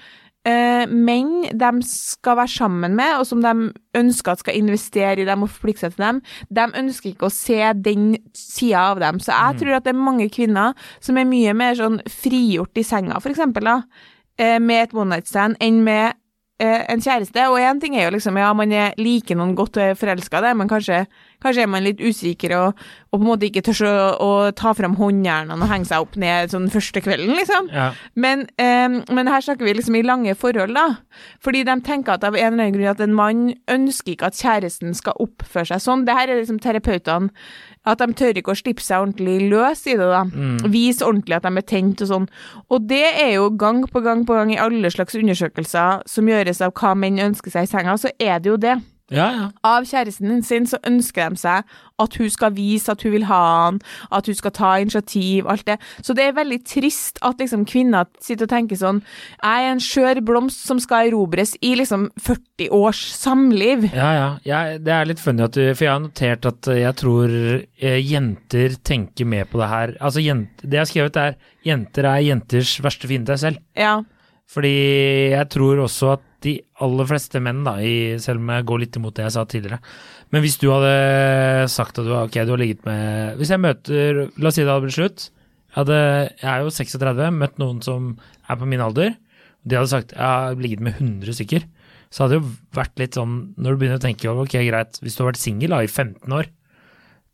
menn 0.89 1.49
de 1.61 1.71
skal 1.85 2.39
være 2.39 2.53
sammen 2.53 2.95
med, 2.97 3.19
og 3.19 3.27
som 3.29 3.43
de 3.45 3.53
ønsker 3.99 4.33
at 4.33 4.43
skal 4.43 4.59
investere 4.59 5.23
i 5.23 5.27
dem 5.29 5.45
og 5.45 5.51
forplikte 5.53 5.87
seg 5.87 5.97
til 5.97 6.05
dem, 6.05 6.21
de 6.55 6.67
ønsker 6.83 7.11
ikke 7.11 7.29
å 7.29 7.35
se 7.35 7.59
den 7.85 8.13
sida 8.37 8.85
av 8.93 9.03
dem. 9.03 9.21
Så 9.21 9.35
jeg 9.35 9.61
tror 9.63 9.79
at 9.79 9.89
det 9.89 9.95
er 9.95 10.07
mange 10.07 10.29
kvinner 10.33 10.79
som 11.05 11.19
er 11.19 11.29
mye 11.29 11.57
mer 11.59 11.77
sånn 11.79 12.01
frigjort 12.09 12.81
i 12.81 12.87
senga, 12.87 13.21
for 13.21 13.35
eksempel, 13.35 13.69
da, 13.69 14.05
eh, 14.39 14.59
med 14.59 14.89
et 14.89 14.97
one 14.97 15.17
night 15.17 15.29
stand, 15.29 15.59
enn 15.61 15.83
med 15.85 16.17
eh, 16.61 16.85
en 16.89 17.03
kjæreste. 17.03 17.49
Og 17.51 17.59
én 17.63 17.81
ting 17.83 17.97
er 17.97 18.09
jo 18.09 18.15
liksom, 18.17 18.39
ja, 18.39 18.53
man 18.57 18.73
er 18.73 18.97
liker 18.99 19.39
noen 19.39 19.57
godt 19.59 19.79
og 19.79 19.91
er 19.91 19.99
forelska, 19.99 20.43
det 20.45 20.55
men 20.57 20.71
kanskje 20.71 21.05
Kanskje 21.43 21.63
er 21.63 21.71
man 21.71 21.85
litt 21.87 22.01
usikker 22.03 22.55
og, 22.57 22.81
og 23.13 23.15
på 23.15 23.23
en 23.23 23.29
måte 23.29 23.47
ikke 23.47 23.63
tør 23.69 23.87
å, 23.87 23.93
å 24.19 24.31
ta 24.59 24.73
fram 24.75 24.97
håndjernene 24.99 25.63
og 25.63 25.71
henge 25.71 25.87
seg 25.87 26.03
opp 26.03 26.17
ned 26.19 26.51
sånn 26.51 26.67
første 26.73 27.03
kvelden, 27.05 27.31
liksom. 27.39 27.69
Ja. 27.71 27.93
Men, 28.19 28.43
um, 28.59 28.99
men 29.15 29.31
her 29.31 29.45
snakker 29.47 29.69
vi 29.69 29.77
liksom 29.79 29.99
i 30.01 30.03
lange 30.03 30.35
forhold, 30.39 30.75
da. 30.75 30.99
Fordi 31.45 31.63
de 31.69 31.79
tenker 31.87 32.17
at 32.17 32.27
av 32.27 32.35
en 32.35 32.53
eller 32.53 32.67
annen 32.67 32.75
grunn 32.75 32.91
at 32.91 33.05
en 33.05 33.15
mann 33.15 33.47
ønsker 33.71 34.17
ikke 34.17 34.33
at 34.33 34.43
kjæresten 34.43 34.99
skal 34.99 35.19
oppføre 35.23 35.71
seg 35.71 35.85
sånn. 35.87 36.05
Det 36.09 36.19
her 36.19 36.33
er 36.33 36.43
liksom 36.43 36.59
terapeutene. 36.65 37.31
At 37.89 38.03
de 38.03 38.11
tør 38.19 38.37
ikke 38.37 38.53
å 38.53 38.59
slippe 38.59 38.85
seg 38.85 39.01
ordentlig 39.01 39.49
løs 39.49 39.87
i 39.89 39.95
det, 39.97 40.11
da. 40.11 40.25
Vise 40.69 41.07
ordentlig 41.07 41.39
at 41.39 41.47
de 41.47 41.55
er 41.63 41.71
tent 41.71 42.03
og 42.05 42.11
sånn. 42.11 42.29
Og 42.75 42.85
det 42.91 43.07
er 43.15 43.37
jo 43.39 43.49
gang 43.57 43.85
på 43.89 44.03
gang 44.05 44.27
på 44.29 44.37
gang 44.37 44.53
i 44.53 44.61
alle 44.61 44.91
slags 44.93 45.17
undersøkelser 45.17 46.03
som 46.11 46.29
gjøres 46.29 46.61
av 46.67 46.75
hva 46.77 46.97
menn 46.99 47.23
ønsker 47.31 47.55
seg 47.55 47.65
i 47.65 47.71
senga, 47.71 47.97
så 47.97 48.11
er 48.19 48.43
det 48.43 48.51
jo 48.51 48.59
det. 48.61 48.77
Ja, 49.09 49.27
ja. 49.33 49.45
Av 49.65 49.87
kjæresten 49.89 50.43
sin 50.45 50.67
så 50.69 50.79
ønsker 50.87 51.33
de 51.33 51.41
seg 51.41 51.77
at 51.99 52.17
hun 52.21 52.31
skal 52.31 52.53
vise 52.55 52.93
at 52.93 53.03
hun 53.03 53.15
vil 53.17 53.25
ha 53.27 53.39
han, 53.65 53.79
at 54.15 54.29
hun 54.29 54.37
skal 54.37 54.53
ta 54.55 54.75
initiativ, 54.79 55.49
alt 55.51 55.65
det. 55.67 55.79
Så 56.05 56.15
det 56.15 56.29
er 56.29 56.37
veldig 56.37 56.61
trist 56.69 57.19
at 57.27 57.41
liksom 57.43 57.65
kvinner 57.69 58.07
sitter 58.23 58.47
og 58.47 58.53
tenker 58.53 58.79
sånn 58.79 59.01
Jeg 59.01 59.65
er 59.65 59.73
en 59.73 59.83
skjør 59.83 60.21
blomst 60.29 60.67
som 60.69 60.79
skal 60.83 61.09
erobres 61.11 61.57
i 61.65 61.75
liksom 61.81 62.09
40 62.23 62.71
års 62.75 63.01
samliv. 63.17 63.89
Ja, 63.97 64.11
ja. 64.15 64.29
Jeg, 64.47 64.83
det 64.87 64.95
er 64.95 65.09
litt 65.11 65.23
funny 65.23 65.45
at 65.47 65.57
du 65.57 65.65
For 65.73 65.87
jeg 65.87 65.95
har 65.95 66.05
notert 66.05 66.49
at 66.53 66.71
jeg 66.71 67.01
tror 67.01 67.33
eh, 67.33 67.99
jenter 68.05 68.77
tenker 68.85 69.29
mer 69.29 69.49
på 69.49 69.61
det 69.63 69.73
her. 69.73 69.97
Altså, 69.99 70.23
jent, 70.23 70.63
det 70.63 70.79
jeg 70.79 70.85
har 70.85 70.93
skrevet 70.93 71.21
er 71.25 71.37
jenter 71.67 72.07
er 72.13 72.23
jenters 72.29 72.77
verste 72.85 73.11
fiende 73.11 73.37
selv. 73.41 73.61
Ja. 73.77 73.99
Fordi 74.49 74.77
jeg 75.35 75.49
tror 75.53 75.83
også 75.85 76.15
at 76.17 76.28
de 76.45 76.55
aller 76.85 77.09
fleste 77.11 77.41
menn, 77.43 77.65
da, 77.67 77.75
i, 77.83 78.19
selv 78.23 78.43
om 78.43 78.53
jeg 78.55 78.67
går 78.71 78.83
litt 78.85 78.99
imot 78.99 79.17
det 79.17 79.25
jeg 79.27 79.35
sa 79.35 79.43
tidligere 79.49 79.81
Men 80.31 80.45
hvis 80.45 80.59
du 80.63 80.69
hadde 80.71 80.93
sagt 81.73 81.99
at 81.99 82.07
du, 82.07 82.13
okay, 82.15 82.47
du 82.47 82.53
har 82.55 82.61
ligget 82.63 82.85
med 82.87 83.41
Hvis 83.41 83.51
jeg 83.51 83.63
møter 83.63 84.21
La 84.39 84.53
oss 84.53 84.59
si 84.59 84.63
det 84.63 84.71
hadde 84.71 84.85
blitt 84.87 84.99
slutt. 84.99 85.25
Jeg, 85.69 85.75
hadde, 85.81 85.99
jeg 86.39 86.51
er 86.53 86.63
jo 86.63 86.75
36, 86.75 87.25
møtt 87.41 87.59
noen 87.59 87.83
som 87.85 88.13
er 88.49 88.61
på 88.61 88.69
min 88.71 88.85
alder. 88.85 89.17
De 89.67 89.77
hadde 89.77 89.91
sagt 89.91 90.15
jeg 90.15 90.23
har 90.23 90.63
ligget 90.63 90.85
med 90.85 90.97
100 91.01 91.37
stykker. 91.41 91.67
Så 92.09 92.25
hadde 92.25 92.39
det 92.39 92.41
jo 92.41 92.53
vært 92.79 93.03
litt 93.03 93.19
sånn, 93.19 93.35
når 93.61 93.75
du 93.75 93.83
begynner 93.83 94.01
å 94.01 94.05
tenke 94.07 94.31
over, 94.31 94.47
ok, 94.47 94.57
greit, 94.65 95.01
hvis 95.03 95.19
du 95.19 95.23
har 95.23 95.33
vært 95.33 95.43
singel 95.43 95.75
i 95.77 95.91
15 95.91 96.39
år 96.39 96.49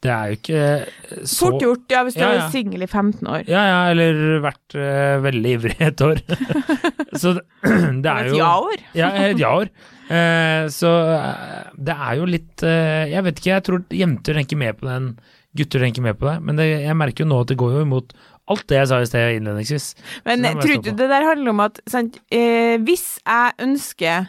Det 0.04 0.12
er 0.12 0.28
jo 0.28 0.37
ikke 0.37 1.25
så 1.25 1.49
Fort 1.49 1.62
gjort, 1.62 1.84
ja, 1.94 2.02
hvis 2.04 2.16
du 2.16 2.20
Ja, 2.20 2.28
er 2.28 2.38
ja. 2.42 2.49
singel 2.52 2.84
i 2.84 2.88
15 2.88 3.25
år. 3.25 3.44
Ja, 3.49 3.62
ja, 3.70 3.78
eller 3.94 4.40
vært 4.44 4.76
uh, 4.76 5.23
veldig 5.25 5.54
ivrig 5.56 5.76
et 5.80 6.04
år. 6.04 6.20
så 7.23 7.32
det, 7.38 7.44
det 8.04 8.12
er 8.12 8.28
Et 8.28 8.37
ja-år. 8.37 8.84
Ja, 8.99 9.08
et 9.30 9.40
ja-år. 9.40 9.73
Uh, 10.04 10.68
så 10.75 10.92
uh, 11.08 11.73
det 11.80 11.96
er 11.96 12.18
jo 12.20 12.26
litt 12.28 12.61
eh, 12.68 13.08
Jeg 13.08 13.25
vet 13.25 13.38
ikke, 13.40 13.52
jeg 13.54 13.64
tror 13.64 13.96
jenter 13.96 14.37
tenker 14.37 14.61
mer 14.61 14.76
på 14.76 14.84
det 14.84 14.99
enn 14.99 15.08
gutter 15.56 15.84
tenker 15.87 16.04
mer 16.04 16.16
på 16.18 16.28
det. 16.28 16.37
Men 16.44 16.61
det, 16.61 16.68
jeg 16.82 16.99
merker 16.99 17.25
jo 17.25 17.30
nå 17.30 17.40
at 17.44 17.52
det 17.52 17.58
går 17.61 17.76
jo 17.78 17.82
imot 17.87 18.14
alt 18.52 18.64
det 18.68 18.80
jeg 18.82 18.88
sa 18.90 19.00
i 19.00 19.08
sted 19.08 19.37
innledningsvis. 19.38 19.87
Men 20.26 20.44
tror 20.61 20.82
du 20.82 20.90
det 20.90 21.08
der 21.08 21.28
handler 21.30 21.54
om 21.54 21.62
at 21.64 21.78
sant, 21.88 22.18
eh, 22.28 22.76
Hvis 22.84 23.20
jeg 23.23 23.54
ønsker 23.64 24.26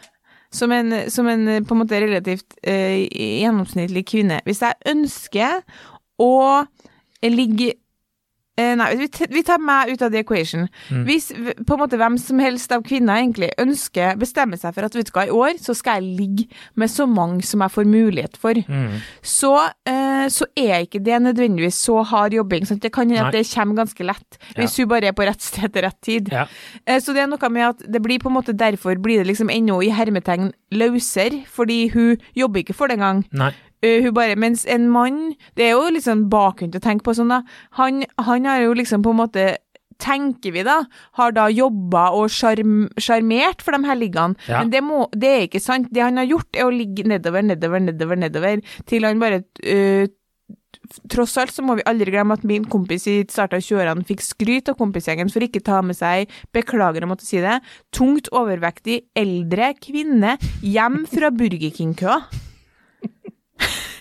som 0.55 0.71
en, 0.71 0.93
som 1.12 1.27
en 1.27 1.47
eh, 1.51 1.63
på 1.63 1.75
en 1.75 1.81
måte 1.83 2.00
relativt 2.01 2.57
eh, 2.63 3.05
gjennomsnittlig 3.12 4.05
kvinne. 4.07 4.41
Hvis 4.47 4.63
jeg 4.63 4.79
ønsker 4.91 5.62
å 6.21 6.35
ligge 7.25 7.74
eh, 8.57 8.75
Nei, 8.75 8.95
vi, 9.00 9.07
vi 9.29 9.43
tar 9.43 9.59
meg 9.59 9.91
ut 9.93 10.01
av 10.01 10.12
the 10.12 10.19
equation. 10.24 10.67
Mm. 10.89 11.03
Hvis 11.07 11.29
på 11.35 11.75
en 11.75 11.79
måte 11.81 11.97
hvem 12.00 12.17
som 12.21 12.39
helst 12.39 12.71
av 12.71 12.83
kvinner 12.88 13.19
egentlig 13.21 13.51
ønsker 13.62 14.15
bestemmer 14.21 14.57
seg 14.62 14.74
for 14.75 14.85
at 14.88 14.95
vet 14.95 15.09
du 15.09 15.12
hva, 15.15 15.25
i 15.27 15.33
år 15.35 15.59
så 15.62 15.75
skal 15.75 16.00
jeg 16.01 16.17
ligge 16.19 16.47
med 16.75 16.89
så 16.91 17.05
mange 17.09 17.43
som 17.47 17.62
jeg 17.65 17.74
får 17.75 17.85
mulighet 17.91 18.38
for, 18.38 18.53
Mm. 18.55 19.00
så, 19.21 19.53
eh, 19.85 20.27
så 20.31 20.45
er 20.55 20.85
ikke 20.85 21.03
det 21.03 21.21
nødvendigvis 21.21 21.75
så 21.85 22.03
hard 22.05 22.33
jobbing. 22.33 22.65
Sant? 22.65 22.81
Det 22.81 22.91
kan 22.95 23.09
hende 23.09 23.27
at 23.27 23.33
det 23.33 23.45
kommer 23.53 23.75
ganske 23.83 24.03
lett, 24.07 24.38
hvis 24.55 24.77
hun 24.77 24.88
bare 24.88 25.07
er 25.12 25.12
på 25.17 25.25
rett 25.27 25.41
sted 25.41 25.74
til 25.74 25.83
rett 25.83 26.01
tid. 26.01 26.29
Ja. 26.31 26.45
Eh, 26.88 27.00
Så 27.00 27.13
det 27.13 27.24
er 27.24 27.27
noe 27.27 27.50
med 27.50 27.67
at 27.69 27.83
det 27.91 28.01
blir 28.01 28.19
på 28.19 28.27
en 28.31 28.35
måte 28.39 28.55
derfor 28.55 28.95
blir 29.01 29.19
det 29.24 29.27
liksom 29.27 29.50
ennå 29.51 29.81
i 29.83 29.89
hermetegn 29.91 30.51
løser, 30.71 31.43
fordi 31.51 31.89
hun 31.93 32.17
jobber 32.35 32.63
ikke 32.63 32.74
for 32.75 32.88
det 32.88 32.97
engang. 33.00 33.24
Eh, 33.86 34.01
hun 34.06 34.15
bare, 34.18 34.38
mens 34.39 34.65
en 34.72 34.88
mann, 34.92 35.20
det 35.60 35.68
er 35.68 35.75
jo 35.75 35.92
liksom 35.94 36.25
bakgrunn 36.32 36.74
til 36.74 36.82
å 36.82 36.88
tenke 36.88 37.06
på 37.06 37.13
sånn 37.18 37.34
da, 37.34 37.44
han, 37.77 38.01
han 38.25 38.50
har 38.50 38.63
jo 38.63 38.74
liksom 38.77 39.06
på 39.06 39.13
en 39.13 39.22
måte 39.22 39.46
tenker 40.01 40.51
vi 40.51 40.63
da, 40.68 40.82
har 41.20 41.32
da 41.36 41.46
jobba 41.51 42.10
og 42.18 42.27
sjarm- 42.34 42.89
sjarmert 43.00 43.62
for 43.63 43.75
de 43.77 43.88
her 43.88 43.96
liggene. 43.96 44.36
Ja. 44.50 44.60
Men 44.60 44.74
det, 44.74 44.82
må, 44.84 45.06
det 45.15 45.30
er 45.32 45.46
ikke 45.48 45.62
sant. 45.63 45.88
Det 45.96 46.04
han 46.04 46.20
har 46.20 46.27
gjort, 46.27 46.50
er 46.51 46.68
å 46.68 46.74
ligge 46.74 47.06
nedover, 47.08 47.46
nedover, 47.46 47.80
nedover, 47.80 48.20
nedover, 48.20 48.64
til 48.90 49.07
han 49.07 49.22
bare 49.24 49.44
uh, 49.64 50.12
Tross 51.09 51.31
alt 51.42 51.53
så 51.55 51.64
må 51.66 51.77
vi 51.79 51.86
aldri 51.88 52.12
glemme 52.14 52.36
at 52.36 52.44
min 52.46 52.66
kompis 52.70 53.07
i 53.09 53.16
starten 53.31 53.57
av 53.57 53.64
20-årene 53.64 54.03
fikk 54.05 54.22
skryt 54.22 54.70
av 54.70 54.75
kompisgjengen 54.77 55.31
for 55.33 55.42
ikke 55.42 55.64
ta 55.66 55.79
med 55.81 55.98
seg, 55.98 56.29
beklager 56.53 57.07
å 57.07 57.09
måtte 57.09 57.25
si 57.25 57.40
det, 57.42 57.55
tungt 57.96 58.27
overvektig 58.36 59.00
eldre 59.18 59.72
kvinne 59.81 60.36
hjem 60.62 61.05
fra 61.09 61.31
Burger 61.33 61.74
King-køa. 61.74 62.20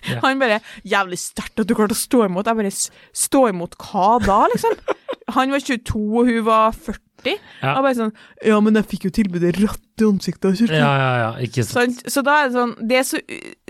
Ja. 0.08 0.20
Han 0.22 0.38
bare 0.42 0.60
'Jævlig 0.84 1.18
sterkt 1.18 1.60
at 1.60 1.68
du 1.68 1.74
klarte 1.74 1.96
å 1.96 1.98
stå 1.98 2.26
imot'. 2.28 2.46
Jeg 2.46 2.56
bare 2.56 2.72
'Stå 3.14 3.48
imot 3.48 3.76
hva 3.78 4.18
da', 4.20 4.46
liksom? 4.52 4.76
Han 5.36 5.50
var 5.50 5.58
22, 5.64 6.18
og 6.18 6.26
hun 6.28 6.44
var 6.44 6.72
40. 6.72 7.38
Ja. 7.62 7.76
Og 7.78 7.82
bare 7.86 7.96
sånn 7.96 8.12
'Ja, 8.44 8.60
men 8.60 8.74
jeg 8.74 8.88
fikk 8.90 9.06
jo 9.08 9.14
tilbudet 9.16 9.56
rett 9.62 10.02
i 10.02 10.04
ansiktet'. 10.04 10.60
Ja, 10.68 10.92
ja, 11.00 11.12
ja. 11.22 11.30
Ikke 11.40 11.64
sant. 11.64 12.02
Så, 12.04 12.18
Så 12.18 12.24
da 12.24 12.42
er 12.42 12.48
det 12.48 12.56
sånn 12.58 12.74
Det 12.88 12.98
er 12.98 13.06
så, 13.08 13.20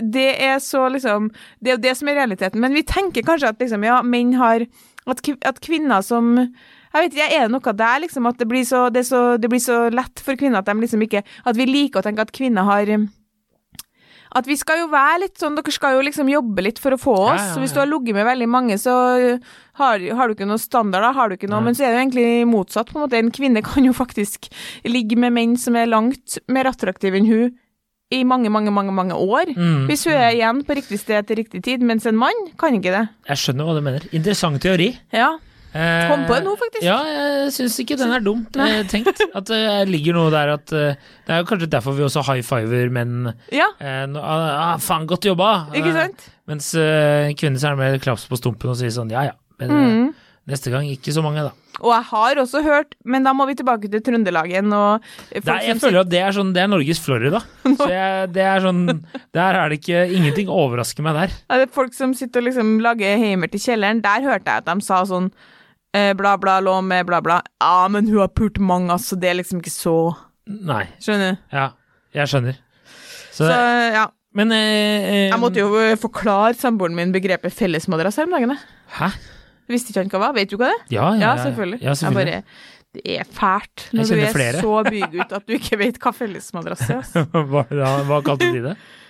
det 0.01 0.29
er 0.41 0.57
så 0.59 0.87
liksom 0.91 1.29
Det 1.61 1.71
er 1.71 1.77
jo 1.77 1.85
det 1.87 1.97
som 1.97 2.07
er 2.09 2.19
realiteten. 2.19 2.59
Men 2.59 2.73
vi 2.73 2.83
tenker 2.83 3.23
kanskje 3.23 3.53
at 3.53 3.59
liksom, 3.59 3.83
ja, 3.83 4.01
menn 4.01 4.33
har 4.35 4.67
At, 5.07 5.21
at 5.45 5.61
kvinner 5.61 6.01
som 6.01 6.35
jeg 6.95 7.09
vet 7.09 7.15
ikke, 7.17 7.35
Er 7.35 7.47
det 7.47 7.51
noe 7.51 7.73
der, 7.75 7.99
liksom, 7.99 8.25
at 8.25 8.37
det 8.39 8.47
blir, 8.47 8.63
så, 8.63 8.89
det, 8.89 9.05
så, 9.05 9.37
det 9.37 9.49
blir 9.51 9.59
så 9.59 9.89
lett 9.91 10.19
for 10.23 10.35
kvinner 10.39 10.59
at 10.59 10.65
de 10.69 10.73
liksom 10.79 11.01
ikke 11.03 11.23
At 11.45 11.57
vi 11.57 11.67
liker 11.67 11.99
å 11.99 12.05
tenke 12.05 12.23
at 12.23 12.31
kvinner 12.31 12.63
har 12.63 12.87
At 14.35 14.45
vi 14.49 14.57
skal 14.59 14.81
jo 14.81 14.87
være 14.91 15.21
litt 15.23 15.37
sånn 15.39 15.55
Dere 15.55 15.71
skal 15.71 15.95
jo 15.95 16.01
liksom 16.03 16.27
jobbe 16.27 16.63
litt 16.65 16.79
for 16.83 16.91
å 16.91 16.99
få 16.99 17.13
Ja, 17.15 17.33
oss. 17.35 17.41
ja, 17.45 17.53
Så 17.55 17.61
hvis 17.63 17.71
du 17.73 17.79
har 17.79 17.87
ligget 17.87 18.17
med 18.17 18.25
veldig 18.27 18.47
mange, 18.51 18.75
så 18.81 18.91
har, 19.79 19.99
har 20.17 20.27
du 20.27 20.33
ikke 20.35 20.47
noen 20.49 20.59
standard, 20.59 21.01
da. 21.07 21.11
Har 21.15 21.29
du 21.31 21.35
ikke 21.37 21.49
noe, 21.51 21.61
men 21.63 21.75
så 21.77 21.85
er 21.85 21.93
det 21.93 21.99
jo 21.99 22.03
egentlig 22.05 22.47
motsatt. 22.51 22.91
på 22.91 22.99
en 22.99 23.05
måte. 23.07 23.17
En 23.19 23.31
kvinne 23.31 23.63
kan 23.63 23.83
jo 23.87 23.93
faktisk 23.95 24.49
ligge 24.83 25.15
med 25.17 25.31
menn 25.33 25.55
som 25.57 25.75
er 25.79 25.87
langt 25.87 26.37
mer 26.51 26.67
attraktive 26.71 27.15
enn 27.19 27.25
hun 27.31 27.55
i 28.13 28.19
mange, 28.23 28.51
mange, 28.53 28.69
mange 28.71 28.91
mange 28.93 29.15
år. 29.17 29.49
Mm. 29.55 29.87
Hvis 29.89 30.03
hun 30.05 30.13
er 30.13 30.35
igjen 30.35 30.59
på 30.67 30.75
riktig 30.77 30.99
sted 31.01 31.25
til 31.27 31.39
riktig 31.41 31.63
tid, 31.65 31.81
mens 31.81 32.05
en 32.05 32.15
mann 32.19 32.43
kan 32.59 32.75
ikke 32.77 32.91
det. 32.93 33.07
Jeg 33.31 33.37
skjønner 33.41 33.65
hva 33.65 33.73
du 33.79 33.81
mener. 33.87 34.05
Interessant 34.13 34.61
teori. 34.61 34.91
Ja. 35.15 35.31
Eh, 35.75 36.07
Kom 36.07 36.21
på 36.29 36.37
det 36.37 36.45
nå, 36.45 36.53
faktisk. 36.55 36.85
Ja, 36.87 36.97
jeg 37.03 37.49
syns 37.51 37.75
ikke 37.83 37.97
den 37.99 38.13
er 38.15 38.21
dum. 38.23 38.45
Eh, 38.55 38.83
tenkt 38.87 39.09
at 39.35 39.49
det 39.49 39.59
ligger 39.91 40.15
noe 40.15 40.31
der 40.31 40.53
at 40.55 40.71
eh, 40.71 40.95
Det 41.27 41.33
er 41.35 41.41
jo 41.41 41.47
kanskje 41.49 41.67
derfor 41.73 41.97
vi 41.97 42.05
også 42.07 42.23
high 42.29 42.45
fiver 42.47 42.89
menn. 42.95 43.33
ja, 43.51 43.67
Eh, 43.83 44.05
ah, 44.21 44.77
faen, 44.79 45.03
godt 45.09 45.27
jobba! 45.27 45.67
ikke 45.75 45.91
Eh, 45.91 45.99
sant? 45.99 46.29
Mens 46.47 46.69
eh, 46.79 47.33
kvinner 47.35 47.59
så 47.59 47.71
er 47.71 47.75
det 47.75 47.81
mer 47.83 47.99
klaps 47.99 48.23
på 48.29 48.37
stumpen 48.39 48.71
og 48.71 48.77
sier 48.79 48.93
sånn 48.93 49.11
ja 49.11 49.23
ja, 49.31 49.35
men 49.59 49.71
eh, 49.71 49.85
Mm. 49.89 50.13
neste 50.47 50.71
gang 50.71 50.85
ikke 50.87 51.11
så 51.11 51.23
mange, 51.25 51.41
da. 51.43 51.51
Og 51.81 51.89
jeg 51.91 52.05
har 52.07 52.39
også 52.39 52.61
hørt, 52.63 52.93
men 53.03 53.25
da 53.27 53.33
må 53.35 53.43
vi 53.49 53.55
tilbake 53.59 53.89
til 53.91 53.99
Trøndelag 54.05 54.47
igjen 54.47 54.69
jeg 55.33 55.43
føler 55.81 55.99
at 56.05 56.09
det 56.13 56.21
er 56.23 56.31
sånn, 56.31 56.53
det 56.55 56.61
er 56.63 56.69
Norges 56.71 57.01
Florida. 57.03 57.41
Så 57.81 57.89
jeg, 57.91 58.29
det 58.31 58.45
er 58.47 58.61
sånn 58.63 58.85
Der 59.35 59.57
er 59.59 59.67
det 59.73 59.81
ikke 59.81 60.05
Ingenting 60.15 60.47
overrasker 60.47 61.03
meg 61.03 61.17
der. 61.19 61.35
Ja, 61.49 61.57
det 61.59 61.67
er 61.67 61.73
folk 61.75 61.91
som 61.97 62.13
sitter 62.15 62.39
og 62.39 62.47
liksom 62.47 62.77
lager 62.79 63.17
heimer 63.19 63.51
til 63.51 63.59
kjelleren. 63.59 63.99
Der 64.05 64.23
hørte 64.23 64.47
jeg 64.47 64.63
at 64.63 64.69
de 64.71 64.85
sa 64.87 65.01
sånn 65.09 65.27
eh, 65.33 65.51
bla, 66.19 66.35
bla, 66.41 66.57
lå 66.63 66.75
med 66.85 67.05
bla, 67.09 67.21
bla. 67.23 67.39
Ja, 67.61 67.87
men 67.91 68.07
hun 68.09 68.19
har 68.23 68.31
pult 68.35 68.59
mange, 68.59 68.91
altså. 68.95 69.17
Det 69.19 69.29
er 69.31 69.37
liksom 69.39 69.61
ikke 69.63 69.73
så 69.73 69.95
Nei. 70.45 70.83
Skjønner 71.01 71.31
du? 71.33 71.39
Ja, 71.55 71.69
jeg 72.13 72.29
skjønner. 72.29 72.57
Så, 73.33 73.47
Så 73.47 73.55
ja. 73.95 74.03
men 74.37 74.51
eh, 74.53 74.59
eh, 74.59 75.23
Jeg 75.31 75.39
måtte 75.41 75.59
jo 75.63 75.71
eh, 75.81 75.95
forklare 75.99 76.53
samboeren 76.59 76.95
min 76.95 77.13
begrepet 77.15 77.53
fellesmadrass 77.55 78.19
her 78.21 78.29
om 78.29 78.35
dagene. 78.37 78.57
Hæ? 78.99 79.09
Visste 79.71 79.89
ikke 79.91 80.03
han 80.03 80.11
hva 80.13 80.19
det 80.19 80.25
var? 80.27 80.35
Vet 80.37 80.51
du 80.51 80.57
hva 80.59 80.69
det 80.69 80.75
er? 80.75 80.83
Ja, 80.93 81.07
ja, 81.15 81.21
Ja, 81.23 81.31
selvfølgelig. 81.47 81.79
Ja, 81.81 81.95
selvfølgelig. 81.97 82.35
Jeg 82.35 82.43
bare, 82.45 82.73
det 82.95 83.15
er 83.17 83.25
fælt 83.39 83.87
når 83.91 84.11
du 84.11 84.19
er 84.21 84.35
flere. 84.35 84.61
så 84.61 84.75
bygutt 84.85 85.33
at 85.35 85.47
du 85.49 85.55
ikke 85.57 85.79
vet 85.81 85.97
hva 86.03 86.13
fellesmadrass 86.15 86.85
er. 86.93 87.25
hva, 87.51 87.65
hva 88.07 88.21
kalte 88.23 88.51
de 88.53 88.61
det? 88.69 88.75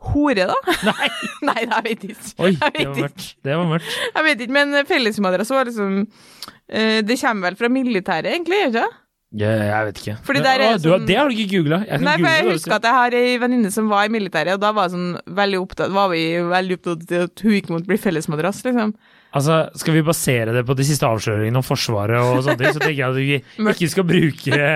Hore, 0.00 0.46
da? 0.48 0.56
Nei! 0.88 1.10
Nei, 1.44 1.58
det 1.60 1.76
jeg 1.76 1.84
vet 1.86 2.06
ikke. 2.08 2.32
Oi, 2.46 2.52
det 2.56 2.86
var 2.86 2.96
mørkt. 3.02 3.28
Det 3.44 3.58
var 3.60 3.68
mørkt. 3.74 3.98
Jeg 4.14 4.26
vet 4.26 4.46
ikke, 4.46 4.56
men 4.56 4.80
fellesmadrass 4.88 5.52
var 5.52 5.68
liksom 5.68 6.00
eh, 6.00 6.98
Det 7.04 7.20
kommer 7.20 7.50
vel 7.50 7.60
fra 7.60 7.70
militæret, 7.72 8.32
egentlig? 8.32 8.64
gjør 8.64 8.74
det 8.78 8.84
ikke? 8.88 8.96
Jeg 9.30 9.86
vet 9.86 10.00
ikke. 10.00 10.16
Fordi 10.26 10.40
er 10.42 10.64
å, 10.66 10.70
du, 10.74 10.88
sånn- 10.88 11.04
det 11.06 11.16
har 11.20 11.28
du 11.30 11.36
ikke 11.36 11.52
googla? 11.52 11.76
Nei, 12.02 12.16
for 12.18 12.32
jeg 12.32 12.46
husker 12.48 12.76
at 12.80 12.88
jeg 12.88 12.96
har 12.96 13.14
ei 13.14 13.36
venninne 13.38 13.70
som 13.70 13.86
var 13.92 14.08
i 14.08 14.10
militæret, 14.10 14.56
og 14.56 14.64
da 14.64 14.72
var, 14.74 14.90
sånn 14.90 15.12
veldig 15.38 15.60
opptatt, 15.62 15.92
var 15.94 16.10
vi 16.10 16.24
veldig 16.50 16.78
opptatt 16.80 17.14
av 17.14 17.28
at 17.28 17.44
hun 17.46 17.54
ikke 17.60 17.76
måtte 17.76 17.90
bli 17.92 18.00
fellesmadrass, 18.00 18.64
liksom. 18.66 18.96
Altså, 19.36 19.56
Skal 19.78 19.94
vi 19.94 20.02
basere 20.02 20.54
det 20.54 20.64
på 20.66 20.74
de 20.74 20.84
siste 20.86 21.06
avsløringene 21.06 21.60
om 21.60 21.66
Forsvaret 21.66 22.18
og 22.18 22.42
sånne 22.42 22.58
ting, 22.58 22.74
så 22.74 22.82
tenker 22.82 22.98
jeg 22.98 23.10
at 23.10 23.18
vi 23.18 23.68
ikke 23.74 23.90
skal 23.92 24.06
bruke 24.08 24.70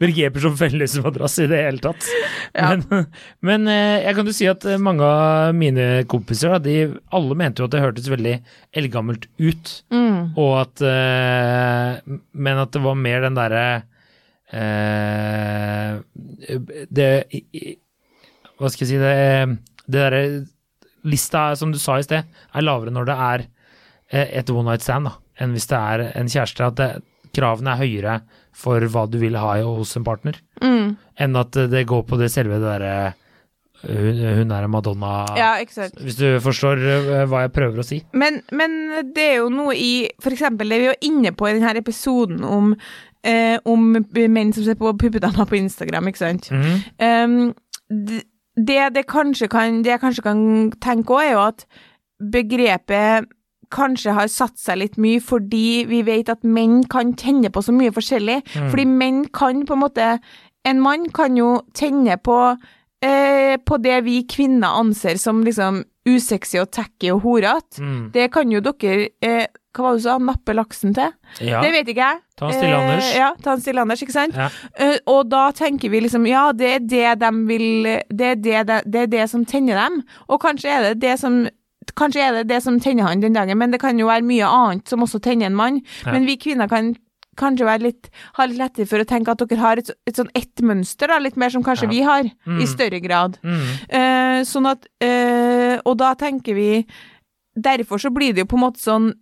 begreper 0.00 0.44
som 0.44 0.56
fellesmadrass 0.58 1.36
i 1.44 1.48
det 1.50 1.60
hele 1.66 1.82
tatt. 1.84 2.08
Ja. 2.56 2.70
Men, 2.72 3.10
men 3.44 3.68
eh, 3.72 4.06
jeg 4.06 4.16
kan 4.16 4.30
jo 4.30 4.36
si 4.38 4.48
at 4.48 4.64
mange 4.80 5.04
av 5.04 5.52
mine 5.56 5.88
kompiser, 6.08 6.56
de 6.64 6.78
alle 7.14 7.36
mente 7.38 7.60
jo 7.60 7.68
at 7.68 7.76
det 7.76 7.84
hørtes 7.84 8.08
veldig 8.12 8.34
eldgammelt 8.80 9.28
ut. 9.36 9.74
Mm. 9.92 10.32
Og 10.40 10.52
at 10.62 10.82
eh, 10.84 12.16
Men 12.32 12.60
at 12.62 12.72
det 12.74 12.82
var 12.82 12.96
mer 12.98 13.22
den 13.24 13.36
derre 13.36 13.64
eh, 14.52 15.98
Det 16.88 17.08
Hva 18.58 18.70
skal 18.72 18.84
jeg 18.84 18.90
si 18.90 19.00
Det, 19.00 19.12
det 19.86 19.98
derre 19.98 20.22
Lista, 21.08 21.52
som 21.56 21.70
du 21.72 21.78
sa 21.80 21.98
i 21.98 22.04
sted, 22.04 22.26
er 22.26 22.64
lavere 22.64 22.92
når 22.92 23.06
det 23.08 23.16
er 23.28 23.44
eh, 23.44 23.57
et 24.12 24.50
one 24.50 24.64
night 24.70 24.82
stand 24.82 25.04
da, 25.08 25.16
enn 25.40 25.52
hvis 25.54 25.66
det 25.70 25.78
er 25.78 26.06
en 26.18 26.28
kjæreste. 26.32 26.66
At 26.72 26.76
det, 26.80 26.90
kravene 27.36 27.74
er 27.74 27.82
høyere 27.82 28.14
for 28.56 28.80
hva 28.90 29.02
du 29.10 29.18
vil 29.20 29.36
ha 29.36 29.58
hos 29.62 29.96
en 29.96 30.04
partner, 30.06 30.38
Mm. 30.64 30.96
enn 31.20 31.36
at 31.36 31.52
det 31.70 31.84
går 31.86 32.02
på 32.08 32.16
det 32.18 32.30
selve 32.32 32.56
det 32.58 32.64
derre 32.66 33.14
hun, 33.84 34.16
hun 34.40 34.50
er 34.50 34.64
en 34.64 34.70
Madonna 34.72 35.24
Ja. 35.38 35.50
Hvis 35.62 36.16
du 36.18 36.40
forstår 36.42 36.80
eh, 36.82 37.26
hva 37.30 37.44
jeg 37.44 37.52
prøver 37.54 37.78
å 37.78 37.84
si. 37.86 38.00
Men, 38.12 38.40
men 38.50 38.72
det 39.14 39.22
er 39.22 39.36
jo 39.36 39.52
noe 39.54 39.76
i 39.78 40.08
eksempel 40.18 40.68
det 40.72 40.80
vi 40.82 40.88
var 40.90 40.98
inne 41.06 41.30
på 41.36 41.46
i 41.46 41.52
denne 41.60 41.76
episoden 41.78 42.42
om, 42.42 42.72
eh, 43.22 43.54
om 43.70 43.92
menn 44.18 44.50
som 44.56 44.64
ser 44.66 44.74
på 44.80 44.90
puppedamer 44.98 45.46
på 45.46 45.60
Instagram, 45.60 46.08
ikke 46.10 46.24
sant. 46.24 46.50
Mm. 46.50 46.74
Um, 46.98 47.54
d- 48.08 48.24
det 48.58 48.80
det 48.96 49.06
kanskje 49.06 49.46
kan, 49.52 49.82
det 49.84 49.92
jeg 49.92 50.00
kanskje 50.02 50.26
kan 50.26 50.42
tenke 50.82 51.14
òg, 51.14 51.22
er 51.28 51.32
jo 51.36 51.44
at 51.46 51.66
begrepet 52.32 53.28
kanskje 53.74 54.14
har 54.16 54.30
satt 54.32 54.58
seg 54.60 54.80
litt 54.82 54.98
mye 55.00 55.20
fordi 55.24 55.84
vi 55.90 56.02
vet 56.06 56.32
at 56.32 56.44
menn 56.46 56.82
kan 56.90 57.14
tenne 57.18 57.50
på 57.52 57.62
så 57.64 57.74
mye 57.74 57.94
forskjellig. 57.94 58.40
Mm. 58.54 58.68
Fordi 58.72 58.88
menn 58.88 59.22
kan 59.34 59.64
på 59.66 59.78
en 59.78 59.84
måte 59.86 60.12
En 60.66 60.80
mann 60.82 61.06
kan 61.14 61.36
jo 61.38 61.62
tenne 61.72 62.16
på 62.20 62.36
eh, 63.00 63.56
på 63.56 63.76
det 63.80 64.00
vi 64.04 64.18
kvinner 64.28 64.80
anser 64.80 65.16
som 65.16 65.44
liksom 65.46 65.84
usexy 66.08 66.58
og 66.60 66.70
tacky 66.74 67.12
og 67.12 67.22
horete. 67.24 67.82
Mm. 67.82 68.10
Det 68.14 68.28
kan 68.34 68.52
jo 68.52 68.62
dere 68.64 69.10
eh, 69.24 69.46
Hva 69.76 69.84
var 69.84 69.94
det 69.94 70.00
du 70.00 70.04
sa? 70.08 70.16
Nappe 70.18 70.54
laksen 70.56 70.94
til? 70.96 71.12
Ja. 71.44 71.60
Det 71.62 71.70
vet 71.74 71.90
ikke 71.92 72.06
jeg. 72.06 72.20
Ta 72.38 72.48
en 72.48 72.56
stille, 72.56 72.78
Anders. 72.78 73.10
Eh, 73.12 73.18
ja, 73.20 73.28
ta 73.44 73.54
en 73.54 73.62
stille 73.62 73.84
Anders, 73.84 74.02
ikke 74.02 74.16
sant? 74.16 74.38
Ja. 74.38 74.48
Eh, 74.74 74.96
og 75.12 75.28
da 75.30 75.44
tenker 75.54 75.92
vi 75.92 76.00
liksom 76.02 76.26
ja, 76.26 76.48
det 76.56 76.72
er 76.72 76.82
det 76.82 77.14
de 77.22 77.30
vil 77.46 77.68
Det 78.10 78.32
er 78.32 78.42
det, 78.42 78.58
de, 78.70 78.80
det, 78.86 79.04
er 79.04 79.12
det 79.14 79.28
som 79.30 79.44
tenner 79.46 79.78
dem. 79.78 80.02
Og 80.28 80.40
kanskje 80.42 80.74
er 80.74 80.88
det 80.88 80.96
det 81.04 81.18
som 81.22 81.44
Kanskje 81.96 82.20
er 82.28 82.32
det 82.32 82.48
det 82.48 82.62
som 82.62 82.78
tenner 82.80 83.04
han 83.08 83.20
den 83.20 83.32
dagen, 83.32 83.58
men 83.58 83.70
det 83.70 83.80
kan 83.80 83.98
jo 83.98 84.06
være 84.06 84.22
mye 84.26 84.46
annet 84.46 84.88
som 84.88 85.00
også 85.00 85.20
tenner 85.24 85.46
en 85.46 85.54
mann. 85.56 85.80
Ja. 86.04 86.12
Men 86.12 86.26
vi 86.26 86.36
kvinner 86.36 86.68
kan 86.68 86.94
kanskje 87.38 87.64
være 87.68 87.82
litt, 87.86 88.08
ha 88.34 88.44
litt 88.46 88.58
lettere 88.58 88.86
for 88.90 88.98
å 88.98 89.06
tenke 89.06 89.30
at 89.30 89.38
dere 89.38 89.60
har 89.62 89.78
et, 89.78 89.90
et 90.06 90.16
sånn 90.18 90.30
ett 90.34 90.58
mønster, 90.60 91.06
da, 91.06 91.18
litt 91.22 91.36
mer 91.38 91.50
som 91.54 91.62
kanskje 91.62 91.84
Ja. 91.86 91.90
vi 91.90 92.00
har, 92.02 92.24
Mm. 92.46 92.60
i 92.62 92.66
større 92.66 93.00
grad. 93.00 93.38
Mm. 93.44 93.62
Uh, 93.94 94.40
sånn 94.44 94.66
at 94.66 94.86
uh, 95.02 95.78
Og 95.86 95.96
da 95.98 96.14
tenker 96.14 96.54
vi 96.54 96.84
Derfor 97.58 97.98
så 97.98 98.10
blir 98.14 98.32
det 98.34 98.40
jo 98.44 98.46
på 98.46 98.56
en 98.58 98.62
måte 98.66 98.78
sånn 98.78 99.12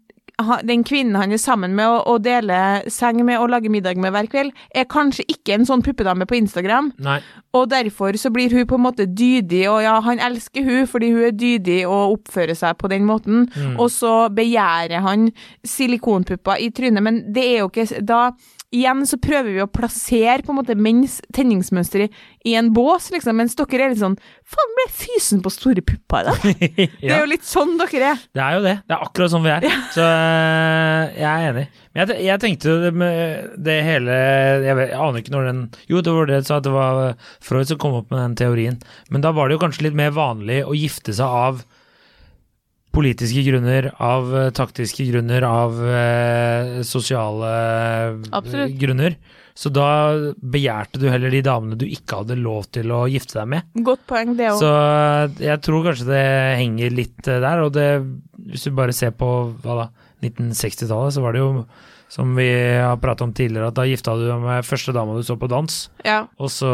den 0.68 0.83
kvinnen 0.85 1.16
han 1.16 1.33
er 1.33 1.40
sammen 1.40 1.72
med 1.75 1.87
og, 1.88 2.03
og 2.07 2.22
deler 2.25 2.83
seng 2.92 3.22
med 3.25 3.38
og 3.40 3.49
lager 3.49 3.70
middag 3.72 3.96
med 3.96 4.12
hver 4.12 4.27
kveld, 4.29 4.51
er 4.75 4.85
kanskje 4.85 5.25
ikke 5.33 5.55
en 5.55 5.64
sånn 5.64 5.81
puppedame 5.83 6.27
på 6.29 6.37
Instagram, 6.37 6.90
Nei. 7.01 7.20
og 7.57 7.70
derfor 7.72 8.12
så 8.20 8.29
blir 8.31 8.53
hun 8.53 8.66
på 8.68 8.77
en 8.77 8.85
måte 8.85 9.07
dydig, 9.09 9.62
og 9.72 9.81
ja, 9.83 9.94
han 10.05 10.20
elsker 10.20 10.62
hun 10.66 10.87
fordi 10.87 11.11
hun 11.14 11.25
er 11.25 11.33
dydig 11.33 11.79
og 11.88 12.18
oppfører 12.18 12.55
seg 12.55 12.77
på 12.77 12.88
den 12.92 13.07
måten, 13.09 13.46
Mm. 13.57 13.79
og 13.81 13.88
så 13.90 14.29
begjærer 14.29 15.01
han 15.01 15.31
silikonpupper 15.64 16.61
i 16.61 16.68
trynet, 16.70 17.03
men 17.03 17.22
det 17.33 17.44
er 17.55 17.59
jo 17.64 17.70
ikke 17.70 17.87
Da 18.07 18.31
Igjen 18.77 19.05
så 19.09 19.17
prøver 19.23 19.55
vi 19.55 19.62
å 19.65 19.69
plassere 19.71 20.43
på 20.45 20.53
en 20.53 20.59
måte 20.59 20.77
menns 20.79 21.19
tenningsmønster 21.35 22.05
i, 22.05 22.09
i 22.51 22.57
en 22.59 22.73
bås, 22.77 23.09
liksom, 23.15 23.39
mens 23.39 23.57
dere 23.57 23.87
er 23.87 23.95
litt 23.95 24.03
sånn 24.03 24.19
Faen, 24.47 24.75
ble 24.77 24.87
fysen 24.95 25.41
på 25.43 25.53
store 25.55 25.83
pupper 25.87 26.23
i 26.23 26.27
dag? 26.29 26.45
Det 27.01 27.11
er 27.11 27.23
jo 27.23 27.31
litt 27.31 27.47
sånn 27.47 27.75
dere 27.81 28.12
er. 28.12 28.25
det 28.37 28.43
er 28.43 28.57
jo 28.59 28.65
det. 28.67 28.75
Det 28.87 28.95
er 28.95 29.05
akkurat 29.07 29.33
sånn 29.33 29.45
vi 29.47 29.53
er. 29.55 29.67
Så 29.95 30.05
øh, 30.05 31.17
jeg 31.17 31.27
er 31.27 31.47
enig. 31.51 31.65
Men 31.93 32.03
jeg, 32.03 32.19
jeg 32.27 32.43
tenkte 32.43 32.77
det 32.85 32.93
med 33.01 33.57
det 33.67 33.79
hele 33.87 34.19
jeg, 34.67 34.77
vet, 34.79 34.93
jeg 34.93 35.01
aner 35.07 35.23
ikke 35.23 35.35
når 35.35 35.49
den 35.51 35.62
Jo, 35.91 36.03
det 36.05 36.15
var 36.19 36.31
det 36.31 36.43
du 36.43 36.51
sa, 36.51 36.61
at 36.61 36.67
det 36.69 36.75
var 36.75 37.01
Freud 37.45 37.71
som 37.71 37.81
kom 37.83 37.97
opp 38.03 38.12
med 38.12 38.23
den 38.23 38.37
teorien. 38.43 38.79
Men 39.11 39.25
da 39.25 39.33
var 39.37 39.49
det 39.49 39.57
jo 39.57 39.65
kanskje 39.65 39.89
litt 39.89 39.99
mer 39.99 40.12
vanlig 40.17 40.62
å 40.67 40.77
gifte 40.77 41.15
seg 41.17 41.41
av 41.47 41.65
politiske 42.97 43.43
grunner, 43.47 43.91
av 44.03 44.31
eh, 44.41 44.51
taktiske 44.57 45.05
grunner, 45.11 45.45
av 45.45 45.77
eh, 45.85 46.79
sosiale 46.89 47.51
eh, 47.53 48.23
Absolutt. 48.37 48.79
grunner. 48.81 49.19
Så 49.57 49.71
da 49.73 49.87
begjærte 50.37 51.01
du 51.01 51.07
heller 51.09 51.33
de 51.33 51.39
damene 51.47 51.79
du 51.81 51.87
ikke 51.89 52.19
hadde 52.23 52.37
lov 52.37 52.67
til 52.77 52.91
å 52.93 53.07
gifte 53.09 53.39
deg 53.39 53.47
med. 53.55 53.71
Godt 53.87 54.03
poeng, 54.09 54.35
det 54.37 54.51
òg. 54.53 54.59
Så 54.61 54.73
jeg 55.41 55.63
tror 55.65 55.87
kanskje 55.87 56.09
det 56.11 56.25
henger 56.61 56.93
litt 56.99 57.31
eh, 57.33 57.41
der, 57.45 57.63
og 57.65 57.73
det, 57.77 57.87
hvis 58.51 58.67
du 58.69 58.75
bare 58.77 58.97
ser 58.97 59.15
på 59.17 59.31
hva 59.65 59.79
da, 59.85 59.87
1960-tallet, 60.27 61.15
så 61.17 61.23
var 61.25 61.37
det 61.37 61.41
jo, 61.45 61.49
som 62.13 62.37
vi 62.37 62.49
har 62.81 63.01
pratet 63.03 63.25
om 63.27 63.33
tidligere, 63.37 63.71
at 63.73 63.79
da 63.81 63.87
gifta 63.89 64.15
du 64.19 64.27
deg 64.29 64.45
med 64.45 64.65
første 64.69 64.93
dama 64.97 65.17
du 65.17 65.25
så 65.27 65.37
på 65.41 65.49
dans, 65.53 65.81
Ja. 66.07 66.23
og 66.41 66.53
så 66.53 66.71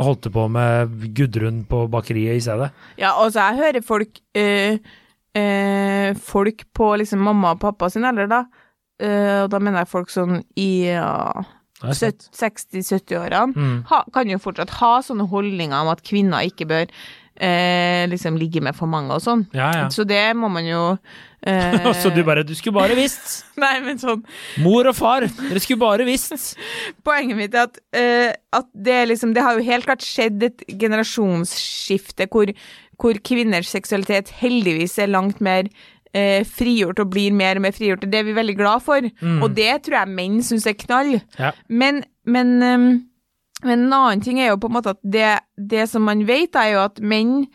holdt 0.00 0.24
du 0.24 0.30
på 0.32 0.46
med 0.48 0.92
Gudrun 1.16 1.62
på 1.68 1.84
bakeriet 1.92 2.38
i 2.38 2.42
stedet. 2.44 2.70
Ja, 3.00 3.12
altså, 3.20 3.44
jeg 3.50 3.60
hører 3.60 3.84
folk 3.84 4.20
eh, 4.38 4.78
eh, 5.36 6.10
Folk 6.18 6.66
på 6.76 6.90
liksom 7.00 7.22
mamma 7.24 7.54
og 7.54 7.62
pappa 7.62 7.90
sin 7.92 8.06
alder, 8.08 8.30
da. 8.30 8.44
Eh, 9.00 9.38
og 9.44 9.50
da 9.52 9.60
mener 9.62 9.84
jeg 9.84 9.92
folk 9.92 10.12
sånn 10.12 10.42
i 10.60 10.90
ja, 10.90 11.44
Det 11.80 11.94
er 11.94 11.98
sant. 11.98 12.28
60-70-årene. 12.36 13.54
Mm. 13.56 14.04
Kan 14.12 14.32
jo 14.32 14.40
fortsatt 14.42 14.76
ha 14.80 14.92
sånne 15.04 15.28
holdninger 15.30 15.76
om 15.80 15.92
at 15.92 16.04
kvinner 16.06 16.48
ikke 16.50 16.68
bør 16.68 16.90
eh, 17.40 18.08
liksom 18.10 18.36
ligge 18.38 18.60
med 18.64 18.76
for 18.76 18.90
mange 18.90 19.14
og 19.16 19.22
sånn. 19.24 19.46
Ja, 19.56 19.70
ja. 19.76 19.86
Så 19.92 20.04
det 20.08 20.22
må 20.38 20.50
man 20.52 20.66
jo 20.68 20.82
eh, 21.48 21.86
så 21.96 22.12
du 22.12 22.20
bare 22.26 22.44
Du 22.44 22.52
skulle 22.54 22.76
bare 22.76 22.96
visst! 22.98 23.46
Nei, 23.62 23.78
men 23.84 24.00
sånn 24.00 24.20
Mor 24.60 24.90
og 24.90 24.96
far, 24.98 25.24
dere 25.24 25.62
skulle 25.62 25.80
bare 25.80 26.06
visst! 26.08 26.58
Poenget 27.06 27.38
mitt 27.38 27.56
er 27.56 27.70
at, 27.70 27.80
eh, 27.96 28.34
at 28.56 28.68
det, 28.74 29.00
liksom, 29.14 29.34
det 29.36 29.44
har 29.46 29.56
jo 29.56 29.66
helt 29.70 29.88
klart 29.88 30.04
skjedd 30.04 30.50
et 30.50 30.66
generasjonsskifte 30.68 32.28
hvor, 32.30 32.52
hvor 33.00 33.16
kvinners 33.24 33.70
seksualitet 33.72 34.28
heldigvis 34.42 34.98
er 35.00 35.10
langt 35.12 35.40
mer 35.40 35.68
eh, 36.12 36.42
frigjort 36.44 36.98
og 37.00 37.10
blir 37.14 37.32
mer 37.32 37.56
og 37.56 37.62
mer 37.64 37.72
frigjort. 37.76 38.02
Det 38.10 38.18
er 38.20 38.26
vi 38.26 38.34
veldig 38.36 38.56
glad 38.58 38.82
for, 38.82 39.00
Mm. 39.22 39.42
og 39.42 39.54
det 39.56 39.82
tror 39.86 40.00
jeg 40.02 40.14
menn 40.16 40.40
syns 40.42 40.66
er 40.66 40.74
knall. 40.74 41.20
Ja. 41.38 41.52
Men, 41.68 42.02
men, 42.26 42.56
um, 42.62 42.88
men 43.64 43.86
en 43.86 43.92
annen 43.92 44.20
ting 44.24 44.40
er 44.40 44.50
jo 44.50 44.56
på 44.60 44.66
en 44.70 44.74
måte 44.78 44.90
at 44.96 45.00
det, 45.04 45.38
det 45.56 45.88
som 45.88 46.02
man 46.02 46.26
vet, 46.26 46.56
er 46.56 46.72
jo 46.74 46.84
at 46.84 47.00
menn 47.00 47.46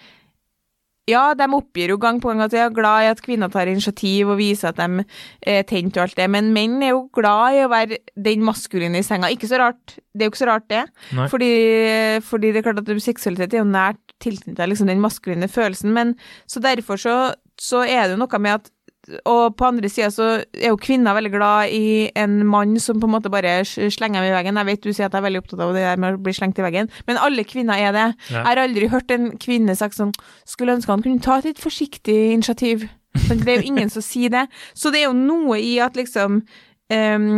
ja, 1.06 1.36
de 1.38 1.46
oppgir 1.54 1.92
jo 1.94 2.00
gang 2.02 2.18
på 2.18 2.32
gang 2.32 2.40
at 2.42 2.50
de 2.50 2.58
er 2.58 2.72
glad 2.74 3.04
i 3.06 3.10
at 3.12 3.20
kvinner 3.22 3.52
tar 3.54 3.70
initiativ 3.70 4.32
og 4.34 4.40
viser 4.40 4.72
at 4.72 4.80
de 4.80 5.04
er 5.46 5.62
tent 5.70 5.98
og 6.00 6.08
alt 6.08 6.16
det, 6.18 6.26
men 6.34 6.48
menn 6.56 6.80
er 6.82 6.96
jo 6.96 7.04
glad 7.14 7.54
i 7.54 7.60
å 7.62 7.70
være 7.70 8.00
den 8.26 8.42
maskuline 8.42 8.98
i 8.98 9.06
senga. 9.06 9.30
Ikke 9.30 9.46
så 9.52 9.60
rart, 9.62 10.00
det 10.16 10.26
er 10.26 10.26
jo 10.26 10.34
ikke 10.34 10.42
så 10.42 10.48
rart 10.50 10.66
det, 10.74 10.82
fordi, 11.30 11.52
fordi 12.26 12.52
det 12.56 12.64
er 12.64 12.66
klart 12.72 12.82
at 12.82 12.90
seksualitet 13.06 13.54
er 13.54 13.62
jo 13.62 13.70
nært 13.70 14.02
tilknyttet 14.24 14.70
liksom 14.70 14.88
den 14.90 15.04
maskuline 15.04 15.50
følelsen, 15.52 15.92
men 15.94 16.16
så 16.48 16.62
derfor 16.64 17.00
så, 17.02 17.18
så 17.62 17.84
er 17.84 18.06
det 18.06 18.16
jo 18.16 18.24
noe 18.24 18.42
med 18.42 18.60
at 18.62 18.72
og 19.30 19.56
på 19.58 19.68
andre 19.68 19.90
sida 19.92 20.10
så 20.14 20.28
er 20.42 20.72
jo 20.72 20.80
kvinner 20.82 21.16
veldig 21.18 21.32
glad 21.34 21.74
i 21.74 22.10
en 22.18 22.40
mann 22.48 22.80
som 22.82 23.00
på 23.02 23.08
en 23.08 23.14
måte 23.16 23.30
bare 23.30 23.60
slenger 23.66 24.22
dem 24.22 24.30
i 24.32 24.34
veggen. 24.34 24.58
Jeg 24.58 24.70
vet 24.70 24.84
du 24.84 24.92
sier 24.92 25.08
at 25.08 25.14
jeg 25.14 25.22
er 25.22 25.28
veldig 25.28 25.42
opptatt 25.44 25.62
av 25.62 25.74
det 25.76 25.84
der 25.86 26.02
med 26.02 26.18
å 26.18 26.22
bli 26.26 26.34
slengt 26.34 26.60
i 26.60 26.66
veggen, 26.66 26.90
men 27.08 27.20
alle 27.22 27.46
kvinner 27.48 27.82
er 27.82 27.94
det. 27.96 28.08
Ja. 28.32 28.40
Jeg 28.40 28.48
har 28.48 28.64
aldri 28.66 28.90
hørt 28.92 29.14
en 29.14 29.32
kvinne 29.42 29.76
sagt 29.78 29.98
sånn 30.00 30.14
Skulle 30.50 30.76
ønske 30.78 30.94
han 30.94 31.04
kunne 31.06 31.24
ta 31.24 31.40
et 31.40 31.50
litt 31.52 31.62
forsiktig 31.62 32.18
initiativ. 32.34 32.88
Men 33.30 33.44
det 33.44 33.52
er 33.52 33.62
jo 33.62 33.70
ingen 33.70 33.92
som 33.94 34.04
sier 34.04 34.34
det. 34.34 34.46
Så 34.76 34.92
det 34.92 35.04
er 35.04 35.08
jo 35.10 35.18
noe 35.18 35.60
i 35.62 35.78
at 35.84 35.96
liksom 35.96 36.42
um, 36.42 37.30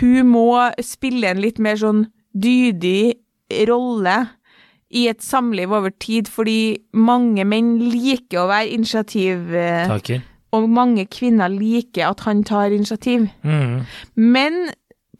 Hun 0.00 0.30
må 0.32 0.48
spille 0.82 1.30
en 1.30 1.42
litt 1.42 1.60
mer 1.62 1.78
sånn 1.78 2.06
dydig 2.32 3.20
rolle 3.68 4.16
i 4.92 5.06
et 5.10 5.24
samliv 5.24 5.72
over 5.72 5.90
tid, 6.02 6.28
fordi 6.28 6.76
mange 6.92 7.46
menn 7.48 7.78
liker 7.92 8.44
å 8.44 8.50
være 8.52 8.74
initiativ... 8.76 9.48
eh, 9.56 9.88
Takker. 9.88 10.22
og 10.52 10.68
mange 10.68 11.06
kvinner 11.08 11.48
liker 11.48 12.10
at 12.10 12.20
han 12.26 12.44
tar 12.44 12.74
initiativ. 12.76 13.24
Mm. 13.42 13.82
Men 14.20 14.58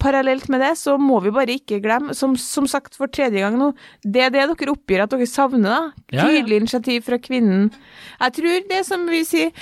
parallelt 0.03 0.49
med 0.51 0.59
det 0.61 0.73
så 0.81 0.97
må 0.99 1.21
vi 1.23 1.31
bare 1.31 1.55
ikke 1.55 1.79
glemme, 1.85 2.15
som, 2.19 2.35
som 2.37 2.67
sagt 2.67 2.97
for 2.99 3.07
tredje 3.13 3.39
gang 3.39 3.55
nå, 3.59 3.69
det 4.03 4.25
er 4.27 4.33
det 4.35 4.47
dere 4.51 4.73
oppgir 4.75 5.05
at 5.05 5.13
dere 5.15 5.29
savner, 5.31 5.69
da. 5.71 6.07
Ja, 6.11 6.17
ja. 6.19 6.25
Tydelig 6.27 6.59
initiativ 6.63 7.05
fra 7.07 7.21
kvinnen. 7.23 7.69
Jeg 8.19 8.35
tror 8.39 8.65
det 8.73 8.81
som 8.89 9.05
vi 9.09 9.23
sier, 9.29 9.53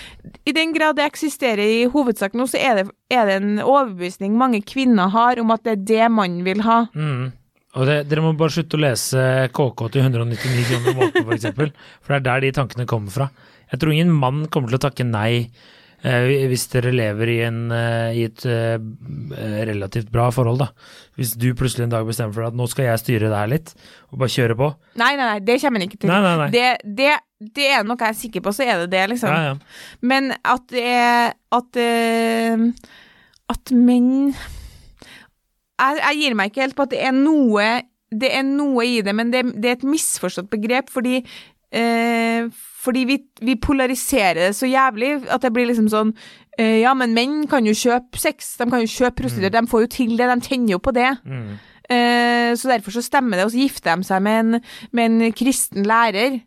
i 0.48 0.54
den 0.56 0.72
grad 0.72 0.96
det 0.96 1.04
eksisterer 1.10 1.60
i 1.60 1.82
hovedsak 1.92 2.34
nå, 2.38 2.48
så 2.48 2.56
er 2.56 2.80
det, 2.80 2.86
er 3.12 3.28
det 3.28 3.36
en 3.42 3.60
overbevisning 3.60 4.38
mange 4.40 4.62
kvinner 4.66 5.12
har 5.12 5.38
om 5.42 5.52
at 5.54 5.66
det 5.66 5.76
er 5.76 5.84
det 5.92 6.08
mannen 6.16 6.42
vil 6.48 6.64
ha. 6.64 6.86
Mm. 6.96 7.28
Og 7.78 7.86
det, 7.86 7.98
dere 8.10 8.24
må 8.24 8.32
bare 8.38 8.54
slutte 8.54 8.78
å 8.78 8.82
lese 8.82 9.24
KK 9.54 9.84
til 9.94 10.02
199 10.02 10.64
kroner 10.70 10.96
måneden, 10.96 11.26
for 11.26 11.36
eksempel. 11.36 11.74
For 12.02 12.14
det 12.14 12.18
er 12.18 12.26
der 12.26 12.46
de 12.46 12.54
tankene 12.56 12.88
kommer 12.90 13.14
fra. 13.14 13.28
Jeg 13.70 13.82
tror 13.82 13.94
ingen 13.94 14.10
mann 14.10 14.46
kommer 14.50 14.72
til 14.72 14.80
å 14.80 14.86
takke 14.88 15.06
nei 15.06 15.50
Eh, 16.00 16.46
hvis 16.48 16.62
dere 16.72 16.94
lever 16.96 17.28
i, 17.28 17.38
en, 17.44 17.58
eh, 17.76 18.14
i 18.16 18.22
et 18.24 18.44
eh, 18.48 18.78
relativt 19.68 20.08
bra 20.12 20.30
forhold, 20.32 20.62
da. 20.62 20.70
Hvis 21.20 21.34
du 21.36 21.50
plutselig 21.52 21.84
en 21.84 21.92
dag 21.92 22.06
bestemmer 22.08 22.32
for 22.32 22.46
deg 22.46 22.54
at 22.54 22.56
nå 22.56 22.68
skal 22.72 22.86
jeg 22.88 23.02
styre 23.02 23.28
det 23.28 23.36
her 23.36 23.50
litt, 23.52 23.74
og 24.08 24.22
bare 24.22 24.32
kjøre 24.32 24.56
på. 24.56 24.70
Nei, 25.00 25.10
nei, 25.18 25.26
nei, 25.26 25.42
det 25.44 25.58
kommer 25.60 25.82
han 25.82 25.90
ikke 25.90 26.00
til. 26.00 26.12
Nei, 26.12 26.20
nei, 26.24 26.32
nei. 26.40 26.46
Det, 26.54 26.94
det, 27.00 27.10
det 27.58 27.66
er 27.68 27.84
noe 27.84 28.00
jeg 28.00 28.14
er 28.14 28.18
sikker 28.22 28.46
på, 28.46 28.54
så 28.56 28.64
er 28.64 28.80
det 28.84 28.88
det, 28.94 29.02
liksom. 29.12 29.34
Ja, 29.34 29.52
ja. 29.52 29.98
Men 30.00 30.32
at 30.40 30.64
det 30.72 30.86
er 30.88 31.36
At, 31.50 31.76
eh, 31.82 32.64
at 33.50 33.72
menn 33.74 34.30
jeg, 35.80 36.02
jeg 36.02 36.20
gir 36.20 36.36
meg 36.38 36.50
ikke 36.50 36.64
helt 36.66 36.76
på 36.78 36.86
at 36.86 36.92
det 36.94 37.00
er 37.08 37.16
noe 37.16 37.68
Det 38.10 38.30
er 38.34 38.44
noe 38.46 38.84
i 38.86 39.00
det, 39.06 39.14
men 39.14 39.32
det, 39.32 39.44
det 39.56 39.70
er 39.70 39.78
et 39.78 39.86
misforstått 39.86 40.50
begrep, 40.50 40.90
fordi 40.90 41.20
eh, 41.20 42.48
fordi 42.80 43.04
vi, 43.06 43.18
vi 43.44 43.56
polariserer 43.60 44.46
det 44.48 44.54
så 44.56 44.66
jævlig 44.66 45.12
at 45.28 45.42
det 45.44 45.52
blir 45.54 45.68
liksom 45.68 45.90
sånn 45.92 46.14
eh, 46.58 46.80
Ja, 46.80 46.94
men 46.96 47.14
menn 47.16 47.44
kan 47.50 47.66
jo 47.68 47.76
kjøpe 47.76 48.18
sex, 48.20 48.54
de 48.58 48.68
kan 48.70 48.82
jo 48.82 48.90
kjøpe 48.90 49.20
prostituerte, 49.22 49.60
de 49.60 49.70
får 49.70 49.84
jo 49.84 49.90
til 49.94 50.16
det, 50.16 50.30
de 50.30 50.46
tenner 50.46 50.74
jo 50.74 50.80
på 50.82 50.94
det. 50.96 51.10
Mm. 51.28 51.58
Eh, 51.90 52.52
så 52.54 52.70
derfor 52.70 52.94
så 52.94 53.02
stemmer 53.02 53.38
det, 53.40 53.48
og 53.48 53.54
så 53.54 53.62
gifter 53.64 53.98
de 53.98 54.06
seg 54.06 54.22
med 54.22 54.40
en, 54.40 54.60
med 54.94 55.10
en 55.10 55.34
kristen 55.34 55.86
lærer. 55.88 56.40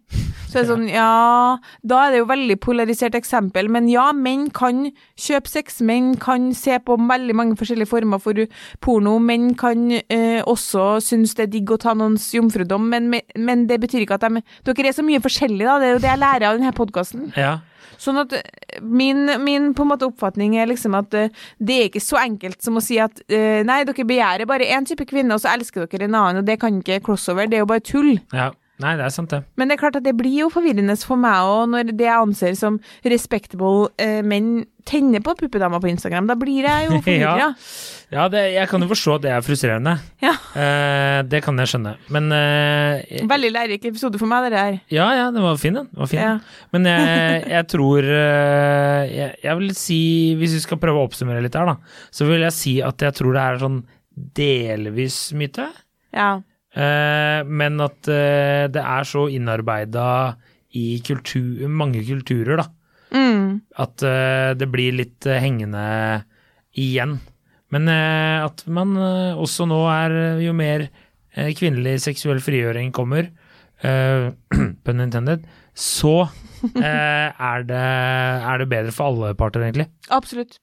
Så 0.53 0.59
er 0.59 0.65
det 0.67 0.69
sånn, 0.69 0.85
ja 0.91 1.57
Da 1.81 1.99
er 2.03 2.13
det 2.13 2.19
jo 2.19 2.27
veldig 2.29 2.57
polarisert 2.61 3.15
eksempel, 3.17 3.67
men 3.73 3.87
ja, 3.89 4.11
menn 4.13 4.47
kan 4.53 4.85
kjøpe 5.19 5.49
sex, 5.49 5.81
menn 5.81 6.13
kan 6.21 6.51
se 6.57 6.77
på 6.85 6.97
veldig 7.09 7.35
mange 7.35 7.57
forskjellige 7.59 7.89
former 7.89 8.21
for 8.21 8.43
porno, 8.85 9.17
menn 9.19 9.51
kan 9.59 9.89
eh, 9.97 10.39
også 10.45 11.01
synes 11.03 11.33
det 11.39 11.47
er 11.47 11.53
digg 11.57 11.73
å 11.73 11.81
ta 11.81 11.95
noens 11.97 12.29
jomfrudom, 12.37 12.85
men, 12.93 13.11
men 13.35 13.67
det 13.67 13.81
betyr 13.81 14.05
ikke 14.05 14.19
at 14.21 14.29
de 14.29 14.43
Dere 14.63 14.89
er 14.91 14.95
så 14.95 15.05
mye 15.05 15.21
forskjellige, 15.23 15.67
da, 15.67 15.79
det 15.81 15.89
er 15.89 15.95
jo 15.95 16.03
det 16.03 16.11
jeg 16.11 16.21
lærer 16.21 16.47
av 16.49 16.59
denne 16.59 16.75
podkasten. 16.77 17.31
ja. 17.39 17.57
Sånn 18.01 18.21
at 18.23 18.33
eh, 18.37 18.79
min, 18.81 19.25
min 19.43 19.71
oppfatning 19.73 20.57
er 20.57 20.69
liksom 20.71 20.97
at 20.99 21.13
eh, 21.17 21.29
det 21.59 21.77
er 21.77 21.91
ikke 21.91 22.03
så 22.03 22.19
enkelt 22.23 22.61
som 22.63 22.79
å 22.79 22.83
si 22.83 22.99
at 23.01 23.23
eh, 23.29 23.61
nei, 23.67 23.83
dere 23.87 24.09
begjærer 24.09 24.49
bare 24.49 24.69
én 24.73 24.87
type 24.87 25.07
kvinne, 25.09 25.35
og 25.35 25.43
så 25.43 25.53
elsker 25.53 25.87
dere 25.87 26.09
en 26.09 26.19
annen, 26.19 26.41
og 26.43 26.49
det 26.49 26.59
kan 26.61 26.81
ikke 26.81 27.01
crossover, 27.05 27.47
det 27.47 27.59
er 27.59 27.65
jo 27.65 27.71
bare 27.73 27.85
tull. 27.85 28.17
ja. 28.33 28.51
Nei, 28.81 28.95
det 28.97 29.05
er 29.05 29.11
sant, 29.13 29.29
det. 29.29 29.43
Men 29.55 29.69
det 29.69 29.75
er 29.75 29.81
klart 29.83 29.97
at 29.99 30.05
det 30.05 30.15
blir 30.17 30.33
jo 30.33 30.49
forvirrende 30.51 30.95
for 31.05 31.19
meg 31.21 31.45
òg, 31.45 31.67
når 31.71 31.91
det 31.93 32.07
jeg 32.07 32.17
anser 32.17 32.55
som 32.57 32.79
respectable 33.05 33.91
eh, 34.01 34.23
menn 34.25 34.63
tenner 34.87 35.21
på 35.23 35.33
puppedama 35.39 35.79
på 35.81 35.89
Instagram. 35.91 36.27
Da 36.29 36.35
blir 36.39 36.65
jeg 36.67 36.87
jo 36.89 36.97
forvirra. 37.05 37.49
Ja, 38.13 38.27
det, 38.29 38.43
jeg 38.53 38.69
kan 38.69 38.83
jo 38.83 38.89
forstå 38.91 39.15
at 39.17 39.23
det 39.25 39.31
er 39.33 39.45
frustrerende. 39.45 39.95
ja. 40.21 40.33
Eh, 40.59 41.19
det 41.29 41.39
kan 41.45 41.57
jeg 41.61 41.71
skjønne. 41.71 41.95
Men 42.13 42.27
eh, 42.35 43.23
Veldig 43.29 43.51
lærerik 43.55 43.85
episode 43.89 44.19
for 44.21 44.29
meg, 44.29 44.45
det 44.47 44.53
der. 44.57 44.77
Ja, 44.93 45.07
ja, 45.17 45.25
den 45.33 45.41
var 45.45 45.57
fin, 45.61 45.77
den. 45.79 45.87
Den 45.93 46.03
var 46.03 46.11
fin. 46.11 46.21
Ja. 46.21 46.33
Men 46.75 46.89
jeg, 46.91 47.43
jeg 47.55 47.67
tror 47.73 48.05
eh, 48.05 49.01
jeg, 49.09 49.29
jeg 49.47 49.59
vil 49.63 49.75
si, 49.79 49.99
hvis 50.39 50.57
vi 50.59 50.63
skal 50.67 50.81
prøve 50.83 51.01
å 51.01 51.07
oppsummere 51.09 51.41
litt 51.45 51.57
her, 51.57 51.71
da, 51.73 51.99
så 52.13 52.27
vil 52.29 52.43
jeg 52.45 52.57
si 52.59 52.77
at 52.85 53.07
jeg 53.07 53.17
tror 53.21 53.33
det 53.37 53.43
er 53.47 53.61
sånn 53.63 53.81
delvis 54.37 55.19
myte. 55.37 55.67
Ja. 56.13 56.31
Eh, 56.73 57.39
men 57.49 57.81
at 57.85 58.09
eh, 58.11 58.65
det 58.73 58.81
er 58.83 59.09
så 59.09 59.27
innarbeida 59.33 60.07
i 60.77 60.87
kultur, 61.05 61.67
mange 61.69 62.01
kulturer, 62.07 62.57
da. 62.63 62.69
Mm. 63.13 63.61
At 63.79 64.03
uh, 64.05 64.53
det 64.57 64.69
blir 64.73 64.95
litt 64.97 65.27
uh, 65.29 65.37
hengende 65.41 65.85
igjen. 66.73 67.19
Men 67.73 67.89
uh, 67.89 68.45
at 68.47 68.65
man 68.69 68.95
også 68.97 69.65
nå 69.69 69.79
er 69.89 70.17
Jo 70.43 70.53
mer 70.57 70.87
kvinnelig 71.57 72.03
seksuell 72.03 72.37
frigjøring 72.45 72.91
kommer, 72.93 73.31
pun 74.85 74.99
intended, 75.01 75.47
så 75.73 76.27
er, 76.77 77.63
det, 77.65 77.79
er 77.79 78.61
det 78.61 78.67
bedre 78.69 78.93
for 78.93 79.09
alle 79.09 79.31
parter, 79.33 79.65
egentlig. 79.65 79.87
Absolutt. 80.13 80.59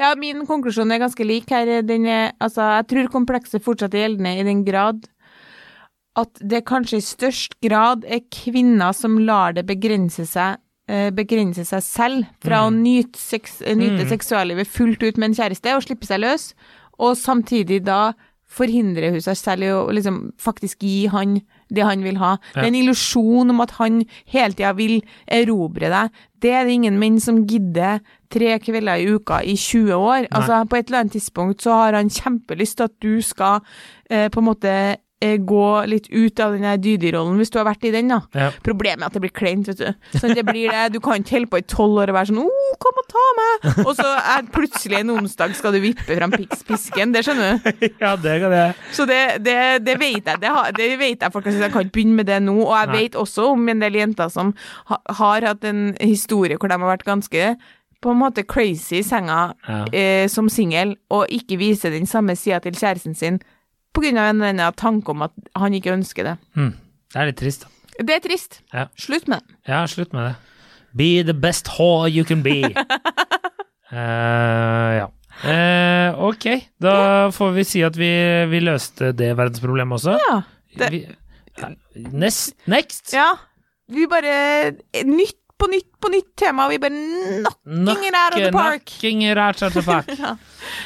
Ja, 0.00 0.14
min 0.16 0.46
konklusjon 0.48 0.94
er 0.96 1.02
ganske 1.02 1.26
lik 1.28 1.52
her. 1.52 1.68
Den 1.84 2.08
er, 2.08 2.32
altså, 2.40 2.70
jeg 2.78 2.88
tror 2.94 3.12
komplekset 3.18 3.66
fortsatt 3.66 3.92
er 3.92 4.06
gjeldende 4.06 4.32
i 4.40 4.48
den 4.48 4.64
grad 4.64 5.04
at 6.18 6.40
det 6.40 6.64
kanskje 6.68 7.00
i 7.00 7.04
størst 7.04 7.56
grad 7.64 8.04
er 8.06 8.24
kvinner 8.32 8.94
som 8.96 9.18
lar 9.26 9.54
det 9.56 9.66
begrense 9.68 10.26
seg 10.30 10.60
begrense 11.10 11.64
seg 11.64 11.82
selv 11.82 12.26
fra 12.44 12.64
å 12.66 12.70
nyte, 12.74 13.16
sex, 13.18 13.60
eh, 13.62 13.74
nyte 13.74 14.04
Mm. 14.04 14.08
seksuallivet 14.10 14.66
fullt 14.68 15.02
ut 15.02 15.16
med 15.16 15.30
en 15.30 15.34
kjæreste 15.40 15.74
og 15.76 15.82
slippe 15.82 16.06
seg 16.06 16.20
løs, 16.20 16.54
og 16.98 17.16
samtidig 17.16 17.82
da 17.84 18.12
forhindrer 18.54 19.10
hun 19.10 19.20
seg 19.24 19.34
selv 19.36 19.62
i 19.66 19.70
å 19.72 19.90
liksom 19.90 20.32
faktisk 20.38 20.78
gi 20.84 21.06
han 21.10 21.40
det 21.72 21.82
han 21.82 22.04
vil 22.04 22.16
ha. 22.20 22.36
Det 22.54 22.62
er 22.62 22.66
en 22.68 22.74
illusjon 22.78 23.50
om 23.50 23.60
at 23.64 23.72
han 23.80 24.04
hele 24.30 24.54
tida 24.54 24.72
vil 24.76 25.00
erobre 25.26 25.88
deg. 25.90 26.10
Det 26.38 26.52
er 26.52 26.64
det 26.64 26.74
ingen 26.76 26.98
menn 27.00 27.18
som 27.18 27.46
gidder 27.48 28.00
tre 28.30 28.58
kvelder 28.62 29.00
i 29.00 29.08
uka 29.16 29.40
i 29.42 29.56
20 29.56 29.90
år. 29.96 30.28
Altså, 30.30 30.68
på 30.68 30.76
et 30.78 30.86
eller 30.86 31.00
annet 31.00 31.12
tidspunkt 31.16 31.62
så 31.62 31.72
har 31.72 31.92
han 31.94 32.08
kjempelyst 32.10 32.76
til 32.76 32.84
at 32.84 33.00
du 33.00 33.20
skal 33.22 33.60
eh, 34.10 34.28
på 34.28 34.38
en 34.38 34.44
måte 34.46 34.68
eh, 34.70 34.96
gå 35.40 35.64
litt 35.90 36.06
ut 36.12 36.40
av 36.44 36.54
den 36.56 36.66
dydig-rollen, 36.84 37.36
hvis 37.40 37.50
du 37.54 37.58
har 37.60 37.66
vært 37.68 37.84
i 37.88 37.92
den, 37.94 38.08
da. 38.12 38.20
Ja. 38.36 38.48
Problemet 38.66 39.02
er 39.04 39.10
at 39.10 39.16
det 39.16 39.22
blir 39.24 39.32
kleint, 39.34 39.68
vet 39.70 39.80
du. 39.80 40.18
Sånn, 40.18 40.34
det 40.36 40.44
blir 40.48 40.70
det. 40.72 40.82
Du 40.94 41.00
kan 41.04 41.20
ikke 41.22 41.36
holde 41.38 41.50
på 41.52 41.60
i 41.62 41.66
tolv 41.74 42.00
år 42.02 42.12
og 42.12 42.18
være 42.18 42.30
sånn 42.30 42.40
'Å, 42.44 42.74
kom 42.84 43.00
og 43.02 43.06
ta 43.10 43.24
meg!' 43.40 43.86
Og 43.86 43.92
så 43.98 44.08
er 44.36 44.48
plutselig 44.54 44.98
en 45.00 45.10
onsdag 45.16 45.54
skal 45.58 45.72
du 45.72 45.80
vippe 45.80 46.16
fram 46.18 46.30
pisken. 46.32 47.12
Det 47.14 47.24
skjønner 47.26 47.60
du. 47.62 47.88
ja, 48.04 48.14
det 48.16 48.40
kan 48.42 48.52
jeg. 48.58 48.74
Så 48.92 49.06
det, 49.06 49.20
det, 49.44 49.58
det 49.84 49.98
vet 50.00 50.24
jeg. 50.24 50.40
Det, 50.40 50.48
har, 50.50 50.72
det 50.72 50.90
vet 50.98 51.20
jeg 51.20 51.32
faktisk. 51.32 51.58
Jeg 51.60 51.72
kan 51.72 51.86
ikke 51.86 51.96
begynne 51.98 52.18
med 52.20 52.26
det 52.26 52.40
nå. 52.42 52.56
Og 52.64 52.74
jeg 52.76 52.88
Nei. 52.92 52.98
vet 53.02 53.14
også 53.20 53.50
om 53.54 53.68
en 53.68 53.80
del 53.80 53.94
jenter 54.02 54.28
som 54.28 54.54
ha, 54.90 54.98
har 55.20 55.48
hatt 55.52 55.64
en 55.64 55.94
historie 56.00 56.56
hvor 56.58 56.68
de 56.68 56.78
har 56.78 56.96
vært 56.96 57.04
ganske 57.08 57.56
på 58.04 58.10
en 58.12 58.18
måte 58.20 58.42
crazy 58.44 58.98
i 59.00 59.02
senga 59.02 59.54
Ja. 59.66 59.84
eh, 59.92 60.26
som 60.28 60.48
singel, 60.52 60.96
og 61.10 61.24
ikke 61.32 61.56
viser 61.56 61.90
den 61.90 62.04
samme 62.06 62.36
sida 62.36 62.58
til 62.60 62.72
kjæresten 62.76 63.14
sin 63.16 63.38
av 63.98 64.04
en 64.04 64.42
eller 64.42 64.50
annen 64.50 64.72
tanke 64.80 65.10
om 65.14 65.22
at 65.22 65.32
han 65.56 65.74
ikke 65.76 65.92
ønsker 65.94 66.24
det. 66.24 66.36
Mm. 66.56 66.72
Det 67.14 67.20
er 67.22 67.26
litt 67.30 67.38
trist, 67.38 67.64
da. 67.66 67.68
Det 68.04 68.14
er 68.16 68.22
trist. 68.24 68.60
Ja. 68.74 68.88
Slutt 68.98 69.28
med 69.30 69.38
det. 69.44 69.56
Ja, 69.70 69.84
slutt 69.86 70.12
med 70.16 70.32
det. 70.32 70.34
Be 70.94 71.22
the 71.26 71.34
best 71.34 71.68
whore 71.76 72.08
you 72.10 72.24
can 72.26 72.42
be. 72.42 72.56
uh, 73.92 74.90
ja. 75.00 75.06
Uh, 75.44 76.20
ok, 76.30 76.44
da 76.82 76.94
får 77.34 77.54
vi 77.56 77.64
si 77.66 77.82
at 77.86 77.96
vi, 77.98 78.10
vi 78.50 78.60
løste 78.62 79.12
det 79.18 79.32
verdensproblemet 79.38 79.98
også. 79.98 80.14
Ja. 80.22 80.40
det- 80.78 80.90
Vi, 80.94 81.00
next, 82.10 82.54
next! 82.66 83.12
Ja. 83.14 83.32
Vi 83.92 84.06
bare 84.08 84.72
Nytt 85.04 85.36
på 85.60 85.66
nytt 85.70 85.90
på 86.02 86.08
nytt 86.12 86.32
tema, 86.36 86.66
og 86.66 86.70
vi 86.74 86.78
bare 86.82 86.98
knocking 87.64 88.08
it 88.08 88.16
out 88.18 88.34
of 88.34 88.42
the 88.42 88.50
park. 88.52 88.84
Knocking 88.90 89.22
it 89.24 89.38
out 89.38 89.62
of 89.62 89.72
the 89.72 89.82
park. 89.82 90.10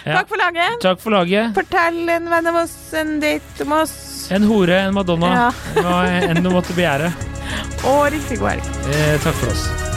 Ja. 0.04 0.14
Takk 0.18 0.28
for 0.28 0.36
laget. 0.40 0.80
Takk 0.82 1.00
for 1.00 1.14
laget. 1.14 1.52
Fortell 1.54 2.00
en 2.10 2.26
venn 2.30 2.46
av 2.50 2.56
oss, 2.64 2.74
en 2.98 3.20
date 3.22 3.62
om 3.66 3.72
oss. 3.78 3.94
En 4.34 4.42
hore, 4.50 4.80
en 4.88 4.94
madonna, 4.94 5.52
Ja. 5.76 5.98
enn 6.28 6.42
du 6.42 6.50
måtte 6.50 6.74
begjære. 6.74 7.12
Og 7.92 8.08
riktig 8.12 8.40
god 8.42 8.56
helg. 8.56 8.72
Eh, 8.90 9.14
takk 9.22 9.38
for 9.38 9.54
oss. 9.54 9.87